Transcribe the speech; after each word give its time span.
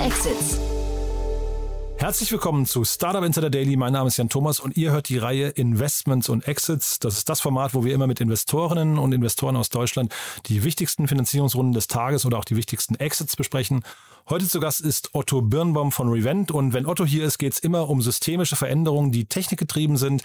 Exits. 0.00 0.58
Herzlich 1.98 2.32
willkommen 2.32 2.64
zu 2.64 2.84
Startup 2.84 3.22
Insider 3.22 3.50
Daily. 3.50 3.76
Mein 3.76 3.92
Name 3.92 4.08
ist 4.08 4.16
Jan 4.16 4.30
Thomas 4.30 4.58
und 4.58 4.78
ihr 4.78 4.92
hört 4.92 5.10
die 5.10 5.18
Reihe 5.18 5.48
Investments 5.48 6.30
und 6.30 6.48
Exits. 6.48 6.98
Das 7.00 7.18
ist 7.18 7.28
das 7.28 7.42
Format, 7.42 7.74
wo 7.74 7.84
wir 7.84 7.92
immer 7.92 8.06
mit 8.06 8.18
Investorinnen 8.18 8.98
und 8.98 9.12
Investoren 9.12 9.56
aus 9.56 9.68
Deutschland 9.68 10.10
die 10.46 10.64
wichtigsten 10.64 11.06
Finanzierungsrunden 11.06 11.74
des 11.74 11.86
Tages 11.86 12.24
oder 12.24 12.38
auch 12.38 12.46
die 12.46 12.56
wichtigsten 12.56 12.94
Exits 12.94 13.36
besprechen. 13.36 13.82
Heute 14.30 14.48
zu 14.48 14.58
Gast 14.58 14.80
ist 14.80 15.10
Otto 15.12 15.42
Birnbaum 15.42 15.92
von 15.92 16.08
Revent 16.08 16.50
und 16.50 16.72
wenn 16.72 16.86
Otto 16.86 17.04
hier 17.04 17.26
ist, 17.26 17.36
geht 17.36 17.52
es 17.52 17.58
immer 17.58 17.90
um 17.90 18.00
systemische 18.00 18.56
Veränderungen, 18.56 19.12
die 19.12 19.26
technikgetrieben 19.26 19.98
sind, 19.98 20.22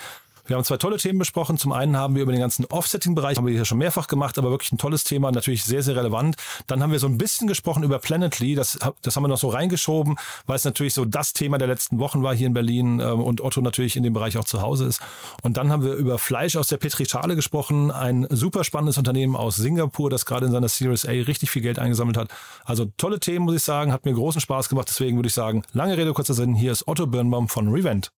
wir 0.48 0.56
haben 0.56 0.64
zwei 0.64 0.78
tolle 0.78 0.98
Themen 0.98 1.20
besprochen. 1.20 1.58
Zum 1.58 1.72
einen 1.72 1.98
haben 1.98 2.16
wir 2.16 2.22
über 2.22 2.32
den 2.32 2.42
ganzen 2.42 2.66
Offsetting-Bereich, 2.66 3.38
haben 3.38 3.48
wir 3.48 3.54
hier 3.54 3.66
schon 3.66 3.78
mehrfach 3.78 4.08
gemacht, 4.08 4.38
aber 4.38 4.52
wirklich 4.52 4.72
ein 4.72 4.78
tolles 4.78 5.04
Thema, 5.04 5.32
natürlich 5.32 5.64
sehr, 5.64 5.82
sehr 5.82 5.96
relevant. 5.96 6.36
Dann 6.68 6.84
haben 6.84 6.92
wir 6.92 7.00
so 7.00 7.08
ein 7.08 7.18
bisschen 7.18 7.48
gesprochen 7.48 7.84
über 7.84 8.00
Planetly. 8.00 8.56
Das, 8.56 8.78
das 9.02 9.16
haben 9.16 9.24
wir 9.24 9.28
noch 9.28 9.38
so 9.38 9.50
reingeschoben, 9.50 10.16
weil 10.46 10.56
es 10.56 10.66
natürlich 10.66 10.94
so 10.94 11.06
das 11.06 11.34
Thema 11.34 11.58
der 11.58 11.68
letzten 11.68 12.00
Wochen 12.00 12.24
war 12.24 12.36
hier 12.36 12.48
in 12.48 12.54
Berlin 12.54 13.00
ähm, 13.00 13.22
und 13.22 13.42
Otto 13.42 13.62
natürlich 13.62 13.96
in 13.96 14.04
dem 14.04 14.14
Bereich 14.14 14.38
auch 14.38 14.46
zu 14.46 14.62
Hause 14.62 14.86
ist. 14.86 15.02
Und 15.42 15.58
dann 15.58 15.72
haben 15.72 15.84
wir 15.84 15.94
über 15.94 16.18
Fleisch 16.18 16.56
aus 16.56 16.68
der 16.68 16.78
Petrischale 16.78 17.36
gesprochen. 17.36 17.92
Ein 17.92 18.28
super 18.30 18.64
spannendes 18.64 18.98
Unternehmen 18.98 19.36
aus 19.36 19.56
Singapur, 19.56 20.10
das 20.10 20.26
gerade 20.26 20.46
in 20.46 20.52
seiner 20.52 20.70
Series 20.70 21.06
A 21.06 21.12
richtig 21.12 21.50
viel 21.50 21.62
Geld 21.62 21.80
eingesammelt 21.80 22.18
hat. 22.18 22.30
Also 22.64 22.86
tolle 22.98 23.20
Themen, 23.20 23.46
muss 23.46 23.56
ich 23.56 23.64
sagen. 23.64 23.92
Hat 23.92 24.06
mir 24.06 24.14
großen 24.14 24.42
Spaß 24.42 24.70
gemacht. 24.70 24.88
Deswegen 24.90 25.18
würde 25.18 25.28
ich 25.28 25.34
sagen, 25.34 25.64
lange 25.74 25.98
Rede, 25.98 26.14
kurzer 26.14 26.34
Sinn. 26.34 26.56
Hier 26.56 26.72
ist 26.72 26.88
Otto 26.88 27.08
Birnbaum 27.08 27.50
von 27.50 27.70
Revent. 27.70 28.12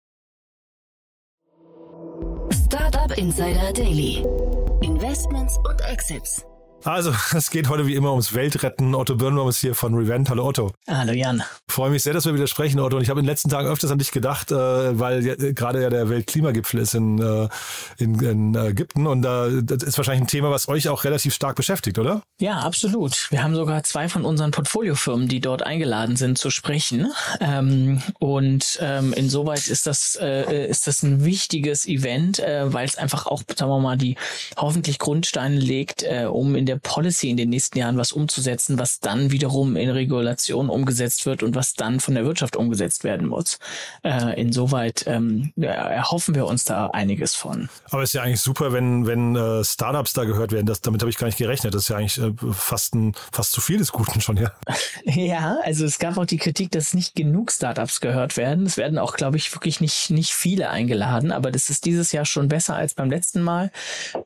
Insider 3.17 3.73
Daily. 3.73 4.23
Investments 4.83 5.57
und 5.65 5.81
Exits. 5.91 6.45
Also, 6.85 7.13
es 7.37 7.51
geht 7.51 7.69
heute 7.69 7.87
wie 7.87 7.95
immer 7.95 8.11
ums 8.11 8.35
Weltretten. 8.35 8.95
Otto 8.95 9.17
Birnbaum 9.17 9.49
ist 9.49 9.59
hier 9.59 9.75
von 9.75 9.95
Revent. 9.95 10.31
Hallo 10.31 10.47
Otto. 10.47 10.73
Hallo 10.89 11.13
Jan. 11.13 11.43
freue 11.69 11.91
mich 11.91 12.03
sehr, 12.03 12.13
dass 12.13 12.27
wir 12.27 12.35
wieder 12.35 12.47
sprechen, 12.47 12.79
Otto. 12.81 12.97
Und 12.97 13.03
ich 13.03 13.11
habe 13.11 13.21
in 13.21 13.25
den 13.25 13.31
letzten 13.31 13.49
Tagen 13.49 13.69
öfters 13.69 13.91
an 13.91 13.99
dich 13.99 14.13
gedacht, 14.13 14.53
äh, 14.53 14.99
weil 14.99 15.25
ja, 15.25 15.35
gerade 15.35 15.83
ja 15.83 15.91
der 15.91 16.09
Weltklimagipfel 16.09 16.81
ist 16.81 16.95
in, 16.95 17.19
äh, 17.19 17.49
in, 17.99 18.21
in 18.21 18.55
Ägypten. 18.55 19.07
Und 19.07 19.25
äh, 19.25 19.63
das 19.63 19.83
ist 19.83 19.97
wahrscheinlich 19.97 20.25
ein 20.25 20.29
Thema, 20.29 20.51
was 20.51 20.69
euch 20.69 20.89
auch 20.89 21.05
relativ 21.05 21.35
stark 21.35 21.57
beschäftigt, 21.57 21.99
oder? 21.99 22.23
Ja, 22.39 22.61
absolut. 22.61 23.31
Wir 23.31 23.43
haben 23.43 23.55
sogar 23.55 23.83
zwei 23.83 24.09
von 24.09 24.25
unseren 24.25 24.51
Portfoliofirmen, 24.51 25.29
die 25.29 25.41
dort 25.41 25.63
eingeladen 25.63 26.17
sind 26.17 26.39
zu 26.39 26.51
sprechen. 26.51 27.13
Ähm, 27.41 28.03
und 28.19 28.79
ähm, 28.81 29.13
insoweit 29.13 29.67
ist 29.69 29.87
das, 29.87 30.19
äh, 30.21 30.69
ist 30.69 30.87
das 30.87 31.03
ein 31.03 31.25
wichtiges 31.25 31.87
Event, 31.87 32.39
äh, 32.39 32.73
weil 32.73 32.87
es 32.87 32.97
einfach 32.97 33.27
auch, 33.27 33.43
sagen 33.57 33.71
wir 33.71 33.81
mal, 33.81 33.97
die 33.97 34.17
hoffentlich 34.57 34.99
Grundsteine 34.99 35.57
legt, 35.57 36.03
äh, 36.03 36.27
um 36.31 36.55
in 36.55 36.66
der 36.67 36.77
Policy 36.77 37.31
in 37.31 37.37
den 37.37 37.51
nächsten 37.51 37.79
Jahren 37.79 37.97
was 37.97 38.13
umzusetzen, 38.13 38.79
was 38.79 39.01
dann 39.01 39.31
wiederum 39.31 39.77
in 39.77 39.91
Regulation 39.91 40.69
umgesetzt 40.69 41.27
wird 41.27 41.43
und 41.43 41.55
was 41.55 41.75
dann 41.75 42.01
von 42.01 42.15
der 42.15 42.25
Wirtschaft 42.25 42.57
umgesetzt 42.57 43.05
werden 43.05 43.29
muss. 43.29 43.59
Äh, 44.03 44.41
insoweit 44.41 45.05
ähm, 45.07 45.53
erhoffen 45.57 46.35
wir 46.35 46.47
uns 46.47 46.65
da 46.65 46.89
einiges 46.89 47.35
von. 47.35 47.69
Aber 47.91 48.03
es 48.03 48.11
ist 48.11 48.15
ja 48.15 48.23
eigentlich 48.23 48.41
super, 48.41 48.73
wenn, 48.73 49.07
wenn 49.07 49.37
äh, 49.37 49.65
Startups 49.65 50.13
da 50.13 50.25
gehört 50.25 50.53
werden. 50.53 50.67
Das, 50.67 50.81
damit 50.81 51.01
habe 51.01 51.11
ich 51.11 51.17
gar 51.17 51.27
nicht 51.27 51.39
gerechnet. 51.39 51.75
Das 51.75 51.83
ist 51.83 51.89
ja 51.89 51.97
eigentlich 51.97 52.19
äh, 52.19 52.33
fast, 52.53 52.95
ein, 52.95 53.15
fast 53.33 53.53
zu 53.53 53.61
viel 53.61 53.79
des 53.79 53.93
Guten 53.93 54.21
schon, 54.21 54.37
ja. 54.37 54.53
ja, 55.05 55.59
also 55.65 55.85
es 55.85 55.99
gab 55.99 56.19
auch 56.19 56.27
die 56.27 56.39
Kritik, 56.39 56.71
dass 56.73 56.95
nicht 56.95 57.15
genug 57.15 57.53
Startups 57.53 58.01
gehört 58.01 58.37
werden. 58.37 58.67
Es 58.67 58.77
werden 58.77 58.99
auch, 58.99 59.17
glaube 59.17 59.37
ich, 59.37 59.55
wirklich 59.55 59.81
nicht, 59.81 60.11
nicht 60.11 60.33
viele 60.33 60.71
eingeladen, 60.71 61.33
aber 61.33 61.51
das 61.51 61.71
ist 61.71 61.85
dieses 61.85 62.13
Jahr 62.13 62.25
schon 62.25 62.49
besser 62.49 62.75
als 62.75 62.95
beim 62.95 63.11
letzten 63.11 63.43
Mal. 63.43 63.71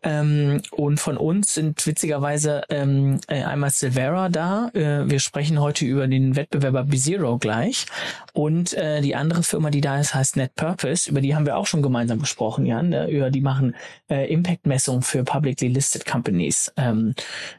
Ähm, 0.02 0.62
und 0.70 1.00
von 1.00 1.16
uns 1.16 1.54
sind 1.54 1.86
witzigerweise 1.86 2.29
beziehungsweise 2.30 2.62
ähm, 2.68 3.20
äh, 3.28 3.42
einmal 3.42 3.70
Silvera 3.70 4.28
da. 4.28 4.70
Äh, 4.72 5.10
wir 5.10 5.18
sprechen 5.18 5.60
heute 5.60 5.84
über 5.84 6.06
den 6.06 6.36
Wettbewerber 6.36 6.84
B-Zero 6.84 7.38
gleich. 7.38 7.86
Und 8.32 8.74
äh, 8.74 9.00
die 9.00 9.16
andere 9.16 9.42
Firma, 9.42 9.70
die 9.70 9.80
da 9.80 9.98
ist, 9.98 10.14
heißt 10.14 10.36
Net 10.36 10.54
Purpose. 10.54 11.10
Über 11.10 11.20
die 11.20 11.34
haben 11.34 11.46
wir 11.46 11.56
auch 11.56 11.66
schon 11.66 11.82
gemeinsam 11.82 12.20
gesprochen, 12.20 12.66
Jan. 12.66 12.92
Äh, 12.92 13.08
über 13.08 13.30
die 13.30 13.40
machen 13.40 13.74
äh, 14.08 14.32
Impact-Messungen 14.32 15.02
für 15.02 15.24
publicly 15.24 15.68
listed 15.68 16.06
companies. 16.06 16.72
Ähm, 16.76 17.14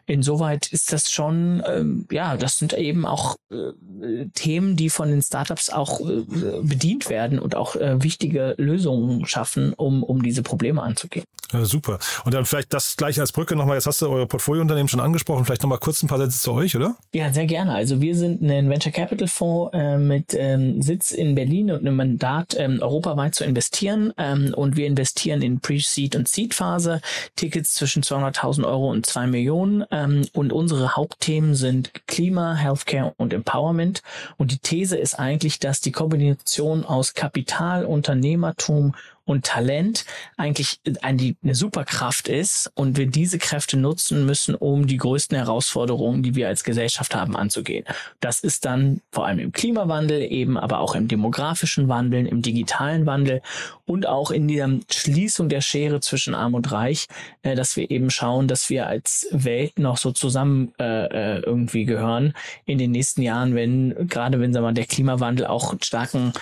insoweit 0.06 0.68
ist 0.68 0.94
das 0.94 1.12
schon, 1.12 1.62
ähm, 1.68 2.08
ja, 2.12 2.38
das 2.38 2.58
sind 2.58 2.74
eben 2.74 3.06
auch 3.06 3.36
äh, 3.52 4.26
Themen, 4.34 4.76
die 4.76 4.90
von 4.90 5.10
den 5.10 5.22
Startups 5.22 5.70
auch 5.70 6.00
äh, 6.00 6.24
bedient 6.62 7.10
werden 7.10 7.40
und 7.40 7.56
auch 7.56 7.76
äh, 7.76 8.02
wichtige 8.02 8.56
Lösungen 8.58 9.26
schaffen, 9.26 9.74
um, 9.74 10.04
um 10.04 10.24
diese 10.24 10.44
Probleme 10.44 10.82
anzugehen. 10.82 11.26
Ja, 11.52 11.66
super. 11.66 12.00
Und 12.24 12.34
dann 12.34 12.46
vielleicht 12.46 12.74
das 12.74 12.96
gleich 12.96 13.20
als 13.20 13.32
Brücke 13.32 13.56
nochmal, 13.56 13.76
jetzt 13.76 13.88
hast 13.88 14.02
du 14.02 14.10
euer 14.10 14.26
Portfoliounternehmen 14.62 14.90
schon 14.90 15.00
angesprochen, 15.00 15.46
vielleicht 15.46 15.64
nochmal 15.64 15.80
kurz 15.80 16.04
ein 16.04 16.08
paar 16.08 16.18
Sätze 16.20 16.40
zu 16.40 16.54
euch, 16.54 16.76
oder? 16.76 16.96
Ja, 17.14 17.34
sehr 17.34 17.46
gerne. 17.46 17.74
Also 17.74 18.00
wir 18.02 18.16
sind 18.16 18.42
ein 18.42 18.70
Venture 18.70 18.92
Capital 18.92 19.28
Fonds 19.28 19.72
äh, 19.74 19.98
mit 19.98 20.36
ähm, 20.38 20.82
Sitz 20.82 21.12
in 21.12 21.36
Berlin 21.36 21.72
und 21.72 21.80
einem 21.80 21.96
Mandat, 21.96 22.56
ähm, 22.58 22.80
europaweit 22.82 23.34
zu 23.34 23.44
investieren. 23.44 24.14
Ähm, 24.18 24.54
und 24.56 24.78
wir 24.78 24.88
investieren 24.88 25.42
in 25.42 25.60
Pre-Seed 25.60 26.16
und 26.16 26.28
Seed-Phase, 26.28 27.02
Tickets 27.36 27.74
zwischen 27.74 28.04
200.000 28.04 28.66
Euro 28.66 28.92
und 28.92 29.06
2 29.06 29.28
Millionen. 29.28 29.84
Ähm, 29.90 30.28
und 30.34 30.54
unsere 30.54 30.96
Hauptthemen 30.96 31.56
sind 31.56 31.92
Klima, 32.08 32.56
Healthcare 32.56 33.14
und 33.18 33.34
Empowerment. 33.34 34.04
Und 34.38 34.52
die 34.52 34.60
These 34.60 34.98
ist 34.98 35.16
eigentlich, 35.16 35.60
dass 35.60 35.82
die 35.82 35.92
Kombination 35.92 36.86
aus 36.86 37.14
Kapital, 37.14 37.86
Unternehmertum 37.86 38.94
und 39.26 39.46
Talent 39.46 40.06
eigentlich 40.38 40.80
eine, 41.02 41.36
eine 41.44 41.56
Superkraft 41.56 42.28
ist 42.28 42.72
und 42.76 42.98
wir 42.98 43.08
diese 43.08 43.38
Kräfte 43.38 43.78
nutzen 43.78 44.26
müssen, 44.26 44.56
um 44.56 44.88
die 44.88 44.98
größten 44.98 45.38
Herausforderungen, 45.38 46.24
die 46.24 46.36
wir 46.36 46.48
als 46.48 46.64
Gesellschaft 46.64 47.16
haben, 47.16 47.36
anzugehen. 47.36 47.86
Das 48.20 48.40
ist 48.40 48.66
dann 48.66 49.02
vor 49.12 49.26
allem 49.26 49.40
im 49.40 49.52
Klimawandel, 49.52 50.22
eben 50.22 50.58
aber 50.58 50.80
auch 50.80 50.96
im 50.96 51.08
demografischen 51.08 51.88
Wandel, 51.88 52.26
im 52.26 52.42
digitalen 52.42 53.06
Wandel 53.06 53.42
und 53.86 54.08
auch 54.08 54.32
in 54.32 54.48
der 54.48 54.80
Schließung 54.90 55.50
der 55.50 55.62
Schere 55.62 56.00
zwischen 56.00 56.34
Arm 56.34 56.54
und 56.54 56.72
Reich, 56.72 57.08
äh, 57.44 57.56
dass 57.56 57.76
wir 57.76 57.92
eben 57.92 58.10
schauen, 58.10 58.48
dass 58.48 58.70
wir 58.70 58.88
als 58.88 59.28
Welt 59.32 59.78
noch 59.80 59.98
so 59.98 60.12
zusammen 60.12 60.74
äh, 60.80 61.06
äh 61.06 61.40
irgendwie 61.42 61.86
gehören 61.86 62.34
in 62.66 62.78
den 62.78 62.92
nächsten 62.92 63.22
Jahren, 63.22 63.56
wenn 63.56 64.08
gerade 64.08 64.40
wenn 64.40 64.54
sagen 64.54 64.66
wir, 64.66 64.74
der 64.74 64.86
Klimawandel 64.86 65.46
auch 65.46 65.74
starken 65.84 66.34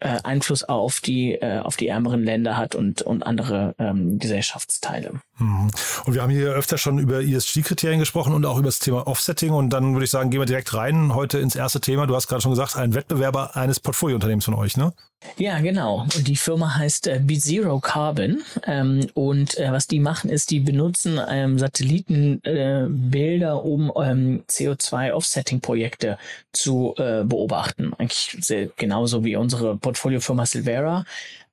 Einfluss 0.00 0.64
auf 0.64 1.00
die 1.00 1.40
auf 1.42 1.76
die 1.76 1.88
ärmeren 1.88 2.25
Länder 2.26 2.56
hat 2.56 2.74
und, 2.74 3.02
und 3.02 3.22
andere 3.22 3.74
ähm, 3.78 4.18
Gesellschaftsteile. 4.18 5.20
Mhm. 5.38 5.70
Und 6.04 6.14
wir 6.14 6.22
haben 6.22 6.30
hier 6.30 6.50
öfter 6.50 6.78
schon 6.78 6.98
über 6.98 7.20
ESG-Kriterien 7.20 8.00
gesprochen 8.00 8.34
und 8.34 8.44
auch 8.44 8.58
über 8.58 8.66
das 8.66 8.78
Thema 8.78 9.06
Offsetting. 9.06 9.52
Und 9.52 9.70
dann 9.70 9.94
würde 9.94 10.04
ich 10.04 10.10
sagen, 10.10 10.30
gehen 10.30 10.40
wir 10.40 10.46
direkt 10.46 10.74
rein 10.74 11.14
heute 11.14 11.38
ins 11.38 11.56
erste 11.56 11.80
Thema. 11.80 12.06
Du 12.06 12.14
hast 12.14 12.26
gerade 12.28 12.42
schon 12.42 12.52
gesagt, 12.52 12.76
ein 12.76 12.94
Wettbewerber 12.94 13.56
eines 13.56 13.80
Portfoliounternehmens 13.80 14.44
von 14.44 14.54
euch, 14.54 14.76
ne? 14.76 14.92
Ja, 15.38 15.60
genau. 15.60 16.02
Und 16.02 16.28
die 16.28 16.36
Firma 16.36 16.76
heißt 16.76 17.08
äh, 17.08 17.20
B-Zero 17.22 17.80
Carbon. 17.80 18.42
Ähm, 18.66 19.06
und 19.14 19.58
äh, 19.58 19.70
was 19.70 19.86
die 19.86 20.00
machen, 20.00 20.30
ist, 20.30 20.50
die 20.50 20.60
benutzen 20.60 21.20
ähm, 21.28 21.58
Satellitenbilder, 21.58 23.52
äh, 23.52 23.68
um 23.68 23.92
ähm, 24.02 24.44
CO2-Offsetting-Projekte 24.48 26.18
zu 26.52 26.94
äh, 26.96 27.24
beobachten. 27.24 27.92
Eigentlich 27.98 28.36
sehr, 28.40 28.68
genauso 28.76 29.24
wie 29.24 29.36
unsere 29.36 29.76
Portfoliofirma 29.76 30.46
Silvera. 30.46 31.04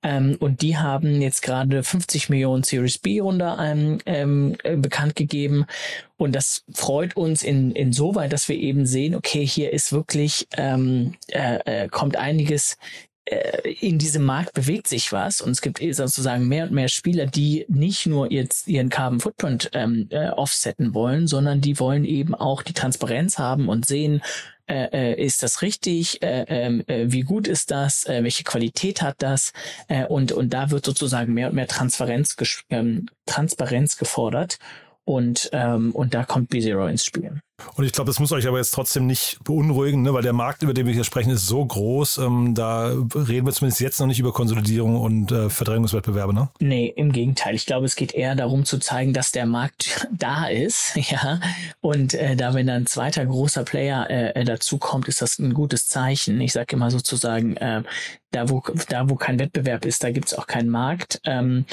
Ähm, 0.04 0.36
und 0.40 0.62
die 0.62 0.78
haben 0.78 1.22
jetzt 1.22 1.42
gerade 1.42 1.82
50 1.82 2.30
Millionen 2.30 2.64
Series 2.64 2.98
B-Runde 2.98 3.58
ähm, 3.60 4.00
ähm, 4.06 4.56
äh, 4.64 4.76
bekannt 4.76 5.16
gegeben. 5.16 5.66
Und 6.18 6.36
das 6.36 6.64
freut 6.74 7.16
uns 7.16 7.42
in, 7.42 7.72
insoweit, 7.72 8.32
dass 8.34 8.50
wir 8.50 8.58
eben 8.58 8.86
sehen, 8.86 9.16
okay, 9.16 9.46
hier 9.46 9.72
ist 9.72 9.94
wirklich, 9.94 10.48
ähm, 10.58 11.16
äh, 11.28 11.84
äh, 11.84 11.88
kommt 11.88 12.18
einiges 12.18 12.78
in 13.26 14.00
diesem 14.00 14.24
Markt 14.24 14.54
bewegt 14.54 14.88
sich 14.88 15.14
was 15.14 15.40
und 15.40 15.52
es 15.52 15.62
gibt 15.62 15.80
sozusagen 15.80 16.48
mehr 16.48 16.66
und 16.66 16.74
mehr 16.74 16.90
Spieler, 16.90 17.26
die 17.26 17.66
nicht 17.70 18.06
nur 18.06 18.32
jetzt 18.32 18.68
ihren 18.68 18.90
Carbon 18.90 19.22
Footprint 19.22 19.70
ähm, 19.74 20.08
äh, 20.10 20.30
offsetten 20.30 20.94
wollen, 20.94 21.28
sondern 21.28 21.62
die 21.62 21.80
wollen 21.80 22.04
eben 22.04 22.36
auch 22.36 22.64
die 22.64 22.74
Transparenz 22.74 23.38
haben 23.40 23.70
und 23.70 23.86
sehen, 23.86 24.22
äh, 24.66 25.14
äh, 25.14 25.22
ist 25.26 25.44
das 25.44 25.62
richtig, 25.62 26.22
äh, 26.22 26.46
ähm, 26.48 26.84
äh, 26.88 27.06
wie 27.08 27.22
gut 27.22 27.48
ist 27.48 27.72
das, 27.72 28.06
äh, 28.06 28.24
welche 28.24 28.44
Qualität 28.44 29.02
hat 29.02 29.16
das 29.20 29.52
äh, 29.90 30.06
und, 30.06 30.32
und 30.32 30.54
da 30.54 30.72
wird 30.72 30.86
sozusagen 30.86 31.34
mehr 31.34 31.50
und 31.50 31.56
mehr 31.56 31.68
Transparenz, 31.68 32.36
ähm, 32.70 33.08
Transparenz 33.26 33.98
gefordert 33.98 34.60
und, 35.06 35.50
ähm, 35.54 35.92
und 35.92 36.14
da 36.14 36.24
kommt 36.24 36.50
B-Zero 36.50 36.88
ins 36.88 37.06
Spiel. 37.06 37.40
Und 37.76 37.86
ich 37.86 37.92
glaube, 37.92 38.10
das 38.10 38.20
muss 38.20 38.32
euch 38.32 38.48
aber 38.48 38.58
jetzt 38.58 38.72
trotzdem 38.72 39.06
nicht 39.06 39.38
beunruhigen, 39.44 40.02
ne? 40.02 40.14
weil 40.14 40.24
der 40.24 40.34
Markt, 40.34 40.64
über 40.64 40.74
den 40.74 40.86
wir 40.86 40.94
hier 40.94 41.04
sprechen, 41.04 41.32
ist 41.32 41.46
so 41.46 41.64
groß. 41.64 42.18
Ähm, 42.18 42.56
da 42.56 42.88
reden 42.88 43.46
wir 43.46 43.54
zumindest 43.54 43.80
jetzt 43.80 44.00
noch 44.00 44.08
nicht 44.08 44.20
über 44.20 44.34
Konsolidierung 44.34 45.00
und 45.00 45.32
äh, 45.32 45.50
Verdrängungswettbewerbe, 45.50 46.34
ne? 46.34 46.50
Nee, 46.60 46.88
im 46.96 47.12
Gegenteil. 47.12 47.56
Ich 47.56 47.66
glaube, 47.66 47.86
es 47.86 47.96
geht 47.96 48.14
eher 48.14 48.36
darum 48.36 48.66
zu 48.66 48.80
zeigen, 48.80 49.14
dass 49.14 49.32
der 49.32 49.46
Markt 49.46 50.08
da 50.12 50.48
ist, 50.48 50.96
ja. 51.12 51.40
Und 51.82 52.14
äh, 52.14 52.36
da, 52.36 52.54
wenn 52.54 52.68
dann 52.68 52.84
ein 52.84 52.88
zweiter 52.88 53.26
großer 53.26 53.64
Player 53.64 54.10
äh, 54.10 54.32
äh 54.32 54.44
dazu 54.44 54.78
kommt, 54.78 55.08
ist 55.08 55.22
das 55.22 55.40
ein 55.40 55.54
gutes 55.54 55.88
Zeichen. 55.88 56.42
Ich 56.42 56.54
sage 56.54 56.76
immer 56.76 56.92
sozusagen, 56.92 57.56
äh, 57.58 57.84
da 58.32 58.50
wo, 58.50 58.64
da 58.90 59.10
wo 59.10 59.16
kein 59.16 59.40
Wettbewerb 59.40 59.86
ist, 59.86 60.04
da 60.04 60.12
gibt's 60.12 60.34
auch 60.34 60.48
keinen 60.48 60.70
Markt. 60.70 61.22
Ähm, 61.24 61.66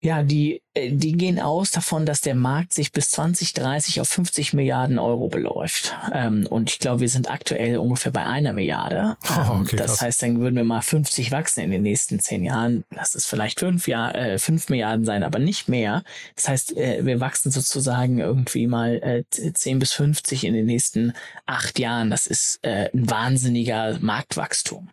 Ja, 0.00 0.22
die, 0.22 0.62
äh, 0.74 0.92
die 0.92 1.12
gehen 1.12 1.40
aus 1.40 1.72
davon, 1.72 2.06
dass 2.06 2.20
der 2.20 2.36
Markt 2.36 2.72
sich 2.72 2.92
bis 2.92 3.10
2030 3.10 4.00
auf 4.00 4.08
50 4.08 4.52
Milliarden 4.52 5.00
Euro 5.00 5.26
beläuft. 5.26 5.96
Ähm, 6.12 6.46
und 6.48 6.70
ich 6.70 6.78
glaube, 6.78 7.00
wir 7.00 7.08
sind 7.08 7.28
aktuell 7.28 7.78
ungefähr 7.78 8.12
bei 8.12 8.24
einer 8.24 8.52
Milliarde. 8.52 9.16
Oh, 9.28 9.54
okay, 9.60 9.76
das 9.76 9.86
krass. 9.86 10.00
heißt, 10.02 10.22
dann 10.22 10.40
würden 10.40 10.54
wir 10.54 10.62
mal 10.62 10.82
50 10.82 11.32
wachsen 11.32 11.64
in 11.64 11.72
den 11.72 11.82
nächsten 11.82 12.20
zehn 12.20 12.44
Jahren. 12.44 12.84
Lass 12.94 13.16
es 13.16 13.26
vielleicht 13.26 13.58
fünf, 13.58 13.88
Jahr, 13.88 14.14
äh, 14.14 14.38
fünf 14.38 14.68
Milliarden 14.68 15.04
sein, 15.04 15.24
aber 15.24 15.40
nicht 15.40 15.68
mehr. 15.68 16.04
Das 16.36 16.48
heißt, 16.48 16.76
äh, 16.76 17.04
wir 17.04 17.18
wachsen 17.18 17.50
sozusagen 17.50 18.18
irgendwie 18.20 18.68
mal 18.68 19.02
äh, 19.02 19.24
10 19.52 19.80
bis 19.80 19.92
50 19.94 20.44
in 20.44 20.54
den 20.54 20.66
nächsten 20.66 21.12
acht 21.44 21.80
Jahren. 21.80 22.10
Das 22.10 22.28
ist 22.28 22.60
äh, 22.62 22.88
ein 22.94 23.10
wahnsinniger 23.10 23.98
Marktwachstum. 24.00 24.90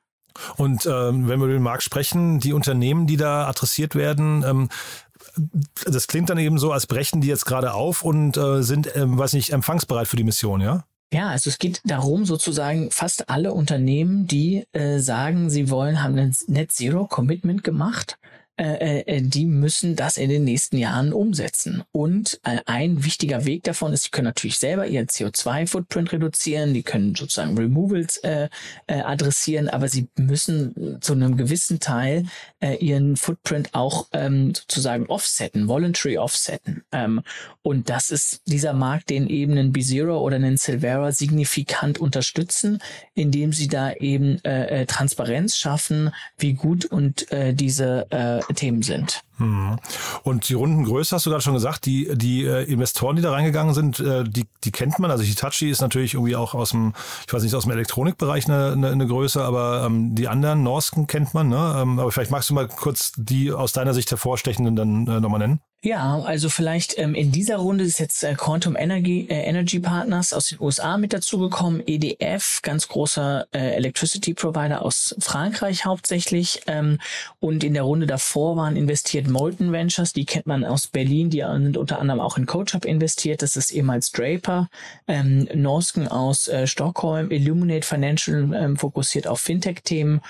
Und 0.57 0.85
ähm, 0.85 1.27
wenn 1.27 1.39
wir 1.39 1.45
über 1.45 1.53
den 1.53 1.63
Markt 1.63 1.83
sprechen, 1.83 2.39
die 2.39 2.53
Unternehmen, 2.53 3.07
die 3.07 3.17
da 3.17 3.47
adressiert 3.47 3.95
werden, 3.95 4.43
ähm, 4.43 4.69
das 5.85 6.07
klingt 6.07 6.29
dann 6.29 6.37
eben 6.37 6.57
so, 6.57 6.71
als 6.71 6.87
brechen 6.87 7.21
die 7.21 7.27
jetzt 7.27 7.45
gerade 7.45 7.73
auf 7.73 8.03
und 8.03 8.37
äh, 8.37 8.61
sind, 8.63 8.95
ähm, 8.95 9.17
weiß 9.17 9.33
nicht, 9.33 9.51
empfangsbereit 9.51 10.07
für 10.07 10.17
die 10.17 10.23
Mission, 10.23 10.61
ja? 10.61 10.85
Ja, 11.13 11.29
also 11.29 11.49
es 11.49 11.59
geht 11.59 11.81
darum, 11.85 12.25
sozusagen 12.25 12.91
fast 12.91 13.29
alle 13.29 13.53
Unternehmen, 13.53 14.27
die 14.27 14.65
äh, 14.73 14.99
sagen, 14.99 15.49
sie 15.49 15.69
wollen, 15.69 16.01
haben 16.03 16.17
ein 16.17 16.35
Net 16.47 16.71
Zero 16.71 17.05
Commitment 17.05 17.63
gemacht 17.63 18.17
äh, 18.57 19.01
äh, 19.01 19.21
die 19.21 19.45
müssen 19.45 19.95
das 19.95 20.17
in 20.17 20.29
den 20.29 20.45
nächsten 20.45 20.77
Jahren 20.77 21.11
umsetzen. 21.11 21.83
Und 21.91 22.39
äh, 22.43 22.59
ein 22.65 23.03
wichtiger 23.03 23.45
Weg 23.45 23.63
davon 23.63 23.91
ist, 23.91 24.03
sie 24.03 24.09
können 24.11 24.25
natürlich 24.25 24.59
selber 24.59 24.87
ihren 24.87 25.07
CO2-Footprint 25.07 26.13
reduzieren, 26.13 26.73
die 26.73 26.83
können 26.83 27.15
sozusagen 27.15 27.57
Removals 27.57 28.17
äh, 28.17 28.49
äh, 28.87 29.01
adressieren, 29.01 29.67
aber 29.67 29.89
sie 29.89 30.07
müssen 30.17 30.97
zu 31.01 31.13
einem 31.13 31.35
gewissen 31.35 31.79
Teil 31.81 32.25
äh, 32.61 32.75
ihren 32.75 33.17
Footprint 33.17 33.73
auch 33.73 34.07
ähm, 34.13 34.53
sozusagen 34.55 35.07
offsetten, 35.07 35.67
voluntary 35.67 36.17
offsetten. 36.17 36.83
Ähm, 36.91 37.21
und 37.61 37.89
das 37.89 38.09
ist 38.09 38.41
dieser 38.47 38.73
Markt, 38.73 39.09
den 39.09 39.27
eben 39.27 39.57
ein 39.57 39.73
B-Zero 39.73 40.19
oder 40.19 40.37
ein 40.37 40.57
Silvera 40.57 41.11
signifikant 41.11 41.97
unterstützen, 41.99 42.79
indem 43.13 43.51
sie 43.51 43.67
da 43.67 43.91
eben 43.93 44.43
äh, 44.45 44.81
äh, 44.81 44.85
Transparenz 44.85 45.57
schaffen, 45.57 46.11
wie 46.37 46.53
gut 46.53 46.85
und 46.85 47.31
äh, 47.31 47.53
diese 47.53 48.07
äh, 48.11 48.44
Themen 48.53 48.81
sind. 48.81 49.21
Hm. 49.37 49.77
Und 50.23 50.49
die 50.49 50.53
Rundengröße 50.53 51.15
hast 51.15 51.25
du 51.25 51.29
gerade 51.29 51.43
schon 51.43 51.53
gesagt, 51.53 51.85
die, 51.85 52.09
die 52.15 52.45
äh, 52.45 52.63
Investoren, 52.63 53.15
die 53.15 53.21
da 53.21 53.31
reingegangen 53.31 53.73
sind, 53.73 53.99
äh, 53.99 54.23
die, 54.23 54.45
die 54.63 54.71
kennt 54.71 54.99
man. 54.99 55.11
Also 55.11 55.23
Hitachi 55.23 55.69
ist 55.69 55.81
natürlich 55.81 56.13
irgendwie 56.13 56.35
auch 56.35 56.53
aus 56.53 56.69
dem, 56.69 56.93
ich 57.27 57.33
weiß 57.33 57.43
nicht, 57.43 57.55
aus 57.55 57.63
dem 57.63 57.73
Elektronikbereich 57.73 58.45
eine, 58.45 58.71
eine, 58.71 58.89
eine 58.91 59.07
Größe, 59.07 59.43
aber 59.43 59.83
ähm, 59.85 60.15
die 60.15 60.27
anderen 60.27 60.63
Norsken 60.63 61.07
kennt 61.07 61.33
man. 61.33 61.49
Ne? 61.49 61.75
Ähm, 61.77 61.99
aber 61.99 62.11
vielleicht 62.11 62.31
magst 62.31 62.49
du 62.49 62.53
mal 62.53 62.67
kurz 62.67 63.11
die 63.17 63.51
aus 63.51 63.73
deiner 63.73 63.93
Sicht 63.93 64.09
hervorstechenden 64.11 64.75
dann 64.75 65.07
äh, 65.07 65.19
nochmal 65.19 65.39
nennen. 65.39 65.59
Ja, 65.85 66.19
also 66.21 66.49
vielleicht 66.49 66.97
ähm, 66.97 67.13
in 67.13 67.31
dieser 67.31 67.57
Runde 67.57 67.83
ist 67.83 67.99
jetzt 67.99 68.23
äh, 68.23 68.33
Quantum 68.33 68.75
Energy, 68.75 69.27
äh, 69.29 69.43
Energy 69.43 69.79
Partners 69.79 70.33
aus 70.33 70.47
den 70.47 70.59
USA 70.59 70.97
mit 70.97 71.13
dazugekommen, 71.13 71.83
EDF, 71.85 72.61
ganz 72.63 72.87
großer 72.87 73.45
äh, 73.51 73.75
Electricity 73.75 74.33
Provider 74.33 74.81
aus 74.81 75.15
Frankreich 75.19 75.85
hauptsächlich. 75.85 76.61
Ähm, 76.65 76.97
und 77.39 77.63
in 77.63 77.75
der 77.75 77.83
Runde 77.83 78.07
davor 78.07 78.57
waren 78.57 78.75
investiert 78.75 79.24
Molten 79.29 79.71
Ventures, 79.71 80.13
die 80.13 80.25
kennt 80.25 80.45
man 80.45 80.63
aus 80.63 80.87
Berlin, 80.87 81.29
die 81.29 81.41
sind 81.41 81.77
unter 81.77 81.99
anderem 81.99 82.19
auch 82.19 82.37
in 82.37 82.45
CoachUp 82.45 82.85
investiert, 82.85 83.41
das 83.41 83.55
ist 83.55 83.71
ehemals 83.71 84.11
Draper, 84.11 84.69
ähm, 85.07 85.47
Norsken 85.53 86.07
aus 86.07 86.47
äh, 86.47 86.67
Stockholm, 86.67 87.31
Illuminate 87.31 87.85
Financial 87.85 88.53
ähm, 88.53 88.77
fokussiert 88.77 89.27
auf 89.27 89.39
Fintech-Themen. 89.41 90.21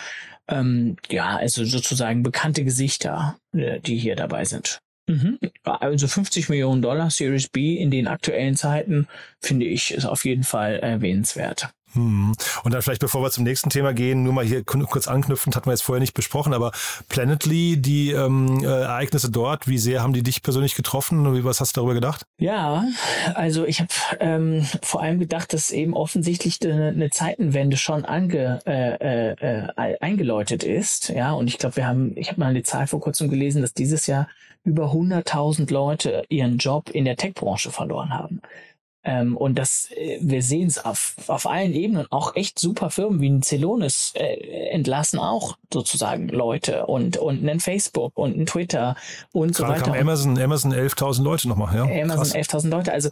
Ähm, 0.48 0.98
ja, 1.10 1.38
also 1.38 1.66
sozusagen 1.66 2.22
bekannte 2.24 2.64
Gesichter, 2.64 3.38
äh, 3.54 3.80
die 3.80 3.98
hier 3.98 4.16
dabei 4.16 4.46
sind. 4.46 4.80
Mhm. 5.08 5.40
Also 5.64 6.08
50 6.08 6.50
Millionen 6.50 6.82
Dollar 6.82 7.10
Series 7.10 7.48
B 7.48 7.76
in 7.76 7.92
den 7.92 8.08
aktuellen 8.08 8.56
Zeiten 8.56 9.08
finde 9.40 9.66
ich 9.66 9.94
ist 9.94 10.06
auf 10.06 10.26
jeden 10.26 10.44
Fall 10.44 10.80
erwähnenswert. 10.80 11.70
Hm. 11.96 12.34
Und 12.64 12.74
dann 12.74 12.82
vielleicht, 12.82 13.02
bevor 13.02 13.22
wir 13.22 13.32
zum 13.32 13.44
nächsten 13.44 13.70
Thema 13.70 13.94
gehen, 13.94 14.24
nur 14.24 14.34
mal 14.34 14.46
hier 14.46 14.64
kurz 14.64 15.08
anknüpfend, 15.08 15.56
hatten 15.56 15.68
wir 15.68 15.74
jetzt 15.74 15.84
vorher 15.84 16.00
nicht 16.02 16.14
besprochen, 16.14 16.54
aber 16.54 16.72
Planetly, 17.10 17.78
die 17.78 18.12
ähm, 18.12 18.64
äh, 18.64 18.66
Ereignisse 18.66 19.32
dort, 19.32 19.68
wie 19.68 19.78
sehr 19.78 20.04
haben 20.04 20.14
die 20.14 20.24
dich 20.24 20.44
persönlich 20.44 20.76
getroffen? 20.76 21.44
Was 21.44 21.62
hast 21.62 21.76
du 21.76 21.82
darüber 21.82 21.94
gedacht? 21.94 22.26
Ja, 22.38 22.86
also 23.34 23.66
ich 23.66 23.80
habe 23.80 23.90
ähm, 24.20 24.66
vor 24.82 25.02
allem 25.02 25.20
gedacht, 25.20 25.54
dass 25.54 25.72
eben 25.72 25.94
offensichtlich 25.94 26.60
eine, 26.64 26.90
eine 26.90 27.10
Zeitenwende 27.10 27.78
schon 27.78 28.06
ange, 28.06 28.60
äh, 28.66 29.32
äh, 29.32 29.98
eingeläutet 30.00 30.64
ist. 30.64 31.10
Ja, 31.10 31.32
und 31.34 31.48
ich 31.48 31.58
glaube, 31.58 31.78
wir 31.78 31.88
haben, 31.88 32.14
ich 32.16 32.30
habe 32.30 32.40
mal 32.40 32.48
eine 32.48 32.64
Zahl 32.64 32.88
vor 32.88 33.00
kurzem 33.00 33.30
gelesen, 33.30 33.62
dass 33.62 33.74
dieses 33.74 34.08
Jahr 34.08 34.28
über 34.64 34.92
100.000 34.92 35.72
Leute 35.72 36.24
ihren 36.30 36.58
Job 36.58 36.90
in 36.90 37.06
der 37.06 37.16
Tech-Branche 37.16 37.72
verloren 37.72 38.10
haben. 38.10 38.42
Ähm, 39.06 39.38
und 39.38 39.56
das, 39.56 39.90
äh, 39.92 40.18
wir 40.20 40.42
sehen 40.42 40.68
es 40.68 40.84
auf, 40.84 41.16
auf 41.28 41.46
allen 41.46 41.74
Ebenen, 41.74 42.08
auch 42.10 42.36
echt 42.36 42.58
super 42.58 42.90
Firmen 42.90 43.22
wie 43.22 43.30
ein 43.30 43.44
Celonis 43.44 44.14
äh, 44.16 44.70
entlassen 44.70 45.20
auch 45.20 45.58
sozusagen 45.72 46.28
Leute 46.30 46.88
und, 46.88 47.18
und 47.18 47.48
ein 47.48 47.60
Facebook 47.60 48.18
und 48.18 48.36
ein 48.36 48.48
Twitter 48.48 48.96
und 49.32 49.56
Gerade 49.56 49.56
so 49.56 49.68
weiter. 49.68 49.92
Kam 49.92 50.02
Amazon, 50.02 50.40
Amazon 50.40 50.74
11.000 50.74 51.22
Leute 51.22 51.48
nochmal, 51.48 51.76
ja. 51.76 51.84
Amazon 51.84 52.42
11.000 52.42 52.70
Leute. 52.70 52.94
Also 52.94 53.10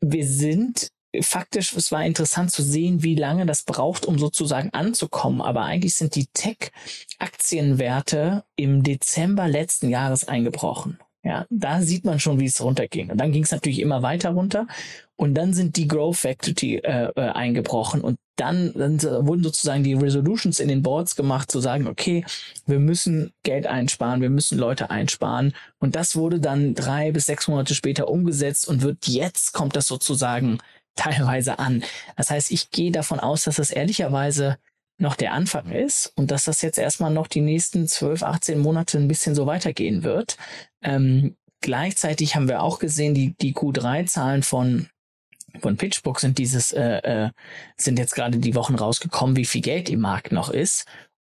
wir 0.00 0.26
sind 0.26 0.90
faktisch, 1.20 1.74
es 1.74 1.92
war 1.92 2.02
interessant 2.04 2.50
zu 2.50 2.62
sehen, 2.62 3.02
wie 3.02 3.14
lange 3.14 3.44
das 3.44 3.62
braucht, 3.62 4.06
um 4.06 4.18
sozusagen 4.18 4.70
anzukommen. 4.70 5.42
Aber 5.42 5.60
eigentlich 5.62 5.96
sind 5.96 6.14
die 6.14 6.26
Tech-Aktienwerte 6.26 8.44
im 8.56 8.82
Dezember 8.82 9.48
letzten 9.48 9.90
Jahres 9.90 10.28
eingebrochen. 10.28 10.98
Ja, 11.26 11.44
da 11.50 11.82
sieht 11.82 12.04
man 12.04 12.20
schon, 12.20 12.38
wie 12.38 12.44
es 12.44 12.62
runterging. 12.62 13.10
Und 13.10 13.18
dann 13.18 13.32
ging 13.32 13.42
es 13.42 13.50
natürlich 13.50 13.80
immer 13.80 14.00
weiter 14.00 14.30
runter. 14.30 14.68
Und 15.16 15.34
dann 15.34 15.54
sind 15.54 15.76
die 15.76 15.88
Growth 15.88 16.18
Factory 16.18 16.76
äh, 16.76 17.10
äh, 17.16 17.20
eingebrochen. 17.20 18.00
Und 18.00 18.16
dann, 18.36 18.72
dann 18.74 19.02
wurden 19.02 19.42
sozusagen 19.42 19.82
die 19.82 19.94
Resolutions 19.94 20.60
in 20.60 20.68
den 20.68 20.84
Boards 20.84 21.16
gemacht, 21.16 21.50
zu 21.50 21.58
sagen, 21.58 21.88
okay, 21.88 22.24
wir 22.66 22.78
müssen 22.78 23.32
Geld 23.42 23.66
einsparen, 23.66 24.20
wir 24.20 24.30
müssen 24.30 24.56
Leute 24.56 24.90
einsparen. 24.90 25.52
Und 25.80 25.96
das 25.96 26.14
wurde 26.14 26.38
dann 26.38 26.76
drei 26.76 27.10
bis 27.10 27.26
sechs 27.26 27.48
Monate 27.48 27.74
später 27.74 28.06
umgesetzt 28.06 28.68
und 28.68 28.82
wird 28.82 29.08
jetzt 29.08 29.52
kommt 29.52 29.74
das 29.74 29.88
sozusagen 29.88 30.58
teilweise 30.94 31.58
an. 31.58 31.82
Das 32.16 32.30
heißt, 32.30 32.52
ich 32.52 32.70
gehe 32.70 32.92
davon 32.92 33.18
aus, 33.18 33.42
dass 33.42 33.56
das 33.56 33.72
ehrlicherweise 33.72 34.58
noch 34.98 35.16
der 35.16 35.32
Anfang 35.32 35.70
ist 35.70 36.12
und 36.16 36.30
dass 36.30 36.44
das 36.44 36.62
jetzt 36.62 36.78
erstmal 36.78 37.12
noch 37.12 37.26
die 37.26 37.40
nächsten 37.40 37.86
12, 37.86 38.22
18 38.22 38.58
Monate 38.58 38.98
ein 38.98 39.08
bisschen 39.08 39.34
so 39.34 39.46
weitergehen 39.46 40.02
wird. 40.02 40.36
Ähm, 40.82 41.36
gleichzeitig 41.60 42.34
haben 42.34 42.48
wir 42.48 42.62
auch 42.62 42.78
gesehen, 42.78 43.14
die, 43.14 43.34
die 43.36 43.54
Q3-Zahlen 43.54 44.42
von 44.42 44.88
von 45.60 45.78
PitchBook 45.78 46.20
sind 46.20 46.36
dieses 46.36 46.72
äh, 46.72 46.98
äh, 46.98 47.30
sind 47.78 47.98
jetzt 47.98 48.14
gerade 48.14 48.36
die 48.38 48.54
Wochen 48.54 48.74
rausgekommen, 48.74 49.36
wie 49.36 49.46
viel 49.46 49.62
Geld 49.62 49.88
im 49.88 50.00
Markt 50.00 50.30
noch 50.30 50.50
ist 50.50 50.86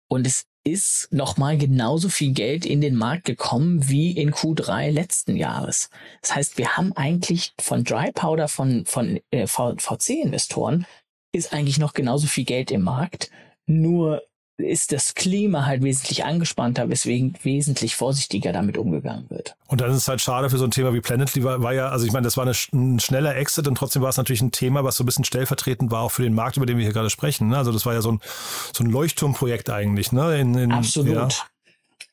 und 0.07 0.25
es 0.25 0.45
ist 0.63 1.11
nochmal 1.11 1.57
genauso 1.57 2.07
viel 2.07 2.31
Geld 2.31 2.65
in 2.65 2.79
den 2.79 2.95
Markt 2.95 3.25
gekommen 3.25 3.89
wie 3.89 4.11
in 4.11 4.31
Q3 4.31 4.91
letzten 4.91 5.35
Jahres. 5.35 5.89
Das 6.21 6.35
heißt, 6.35 6.57
wir 6.57 6.77
haben 6.77 6.93
eigentlich 6.93 7.53
von 7.59 7.83
Dry 7.83 8.11
Powder 8.13 8.47
von, 8.47 8.85
von 8.85 9.19
äh, 9.31 9.45
VC-Investoren 9.45 10.85
ist 11.33 11.51
eigentlich 11.51 11.79
noch 11.79 11.93
genauso 11.93 12.27
viel 12.27 12.45
Geld 12.45 12.71
im 12.71 12.83
Markt. 12.83 13.29
Nur 13.65 14.21
ist 14.57 14.91
das 14.91 15.15
Klima 15.15 15.65
halt 15.65 15.83
wesentlich 15.83 16.25
angespannter, 16.25 16.89
weswegen 16.89 17.33
wesentlich 17.41 17.95
vorsichtiger 17.95 18.53
damit 18.53 18.77
umgegangen 18.77 19.29
wird. 19.29 19.55
Und 19.67 19.81
dann 19.81 19.89
ist 19.89 19.97
es 19.97 20.07
halt 20.07 20.21
schade 20.21 20.49
für 20.49 20.57
so 20.57 20.65
ein 20.65 20.71
Thema 20.71 20.93
wie 20.93 21.01
Planetly, 21.01 21.43
war, 21.43 21.63
war 21.63 21.73
ja, 21.73 21.89
also 21.89 22.05
ich 22.05 22.11
meine, 22.11 22.25
das 22.25 22.37
war 22.37 22.45
eine, 22.45 22.55
ein 22.73 22.99
schneller 22.99 23.35
Exit 23.35 23.67
und 23.67 23.75
trotzdem 23.75 24.03
war 24.03 24.09
es 24.09 24.17
natürlich 24.17 24.41
ein 24.41 24.51
Thema, 24.51 24.83
was 24.83 24.97
so 24.97 25.03
ein 25.03 25.05
bisschen 25.07 25.25
stellvertretend 25.25 25.89
war 25.91 26.01
auch 26.01 26.11
für 26.11 26.21
den 26.21 26.35
Markt, 26.35 26.57
über 26.57 26.67
den 26.67 26.77
wir 26.77 26.83
hier 26.83 26.93
gerade 26.93 27.09
sprechen. 27.09 27.49
Ne? 27.49 27.57
Also 27.57 27.71
das 27.71 27.85
war 27.85 27.93
ja 27.93 28.01
so 28.01 28.11
ein, 28.11 28.19
so 28.73 28.83
ein 28.83 28.91
Leuchtturmprojekt 28.91 29.69
eigentlich. 29.71 30.11
Ne? 30.11 30.39
In, 30.39 30.55
in, 30.55 30.71
Absolut. 30.71 31.15
Ja. 31.15 31.27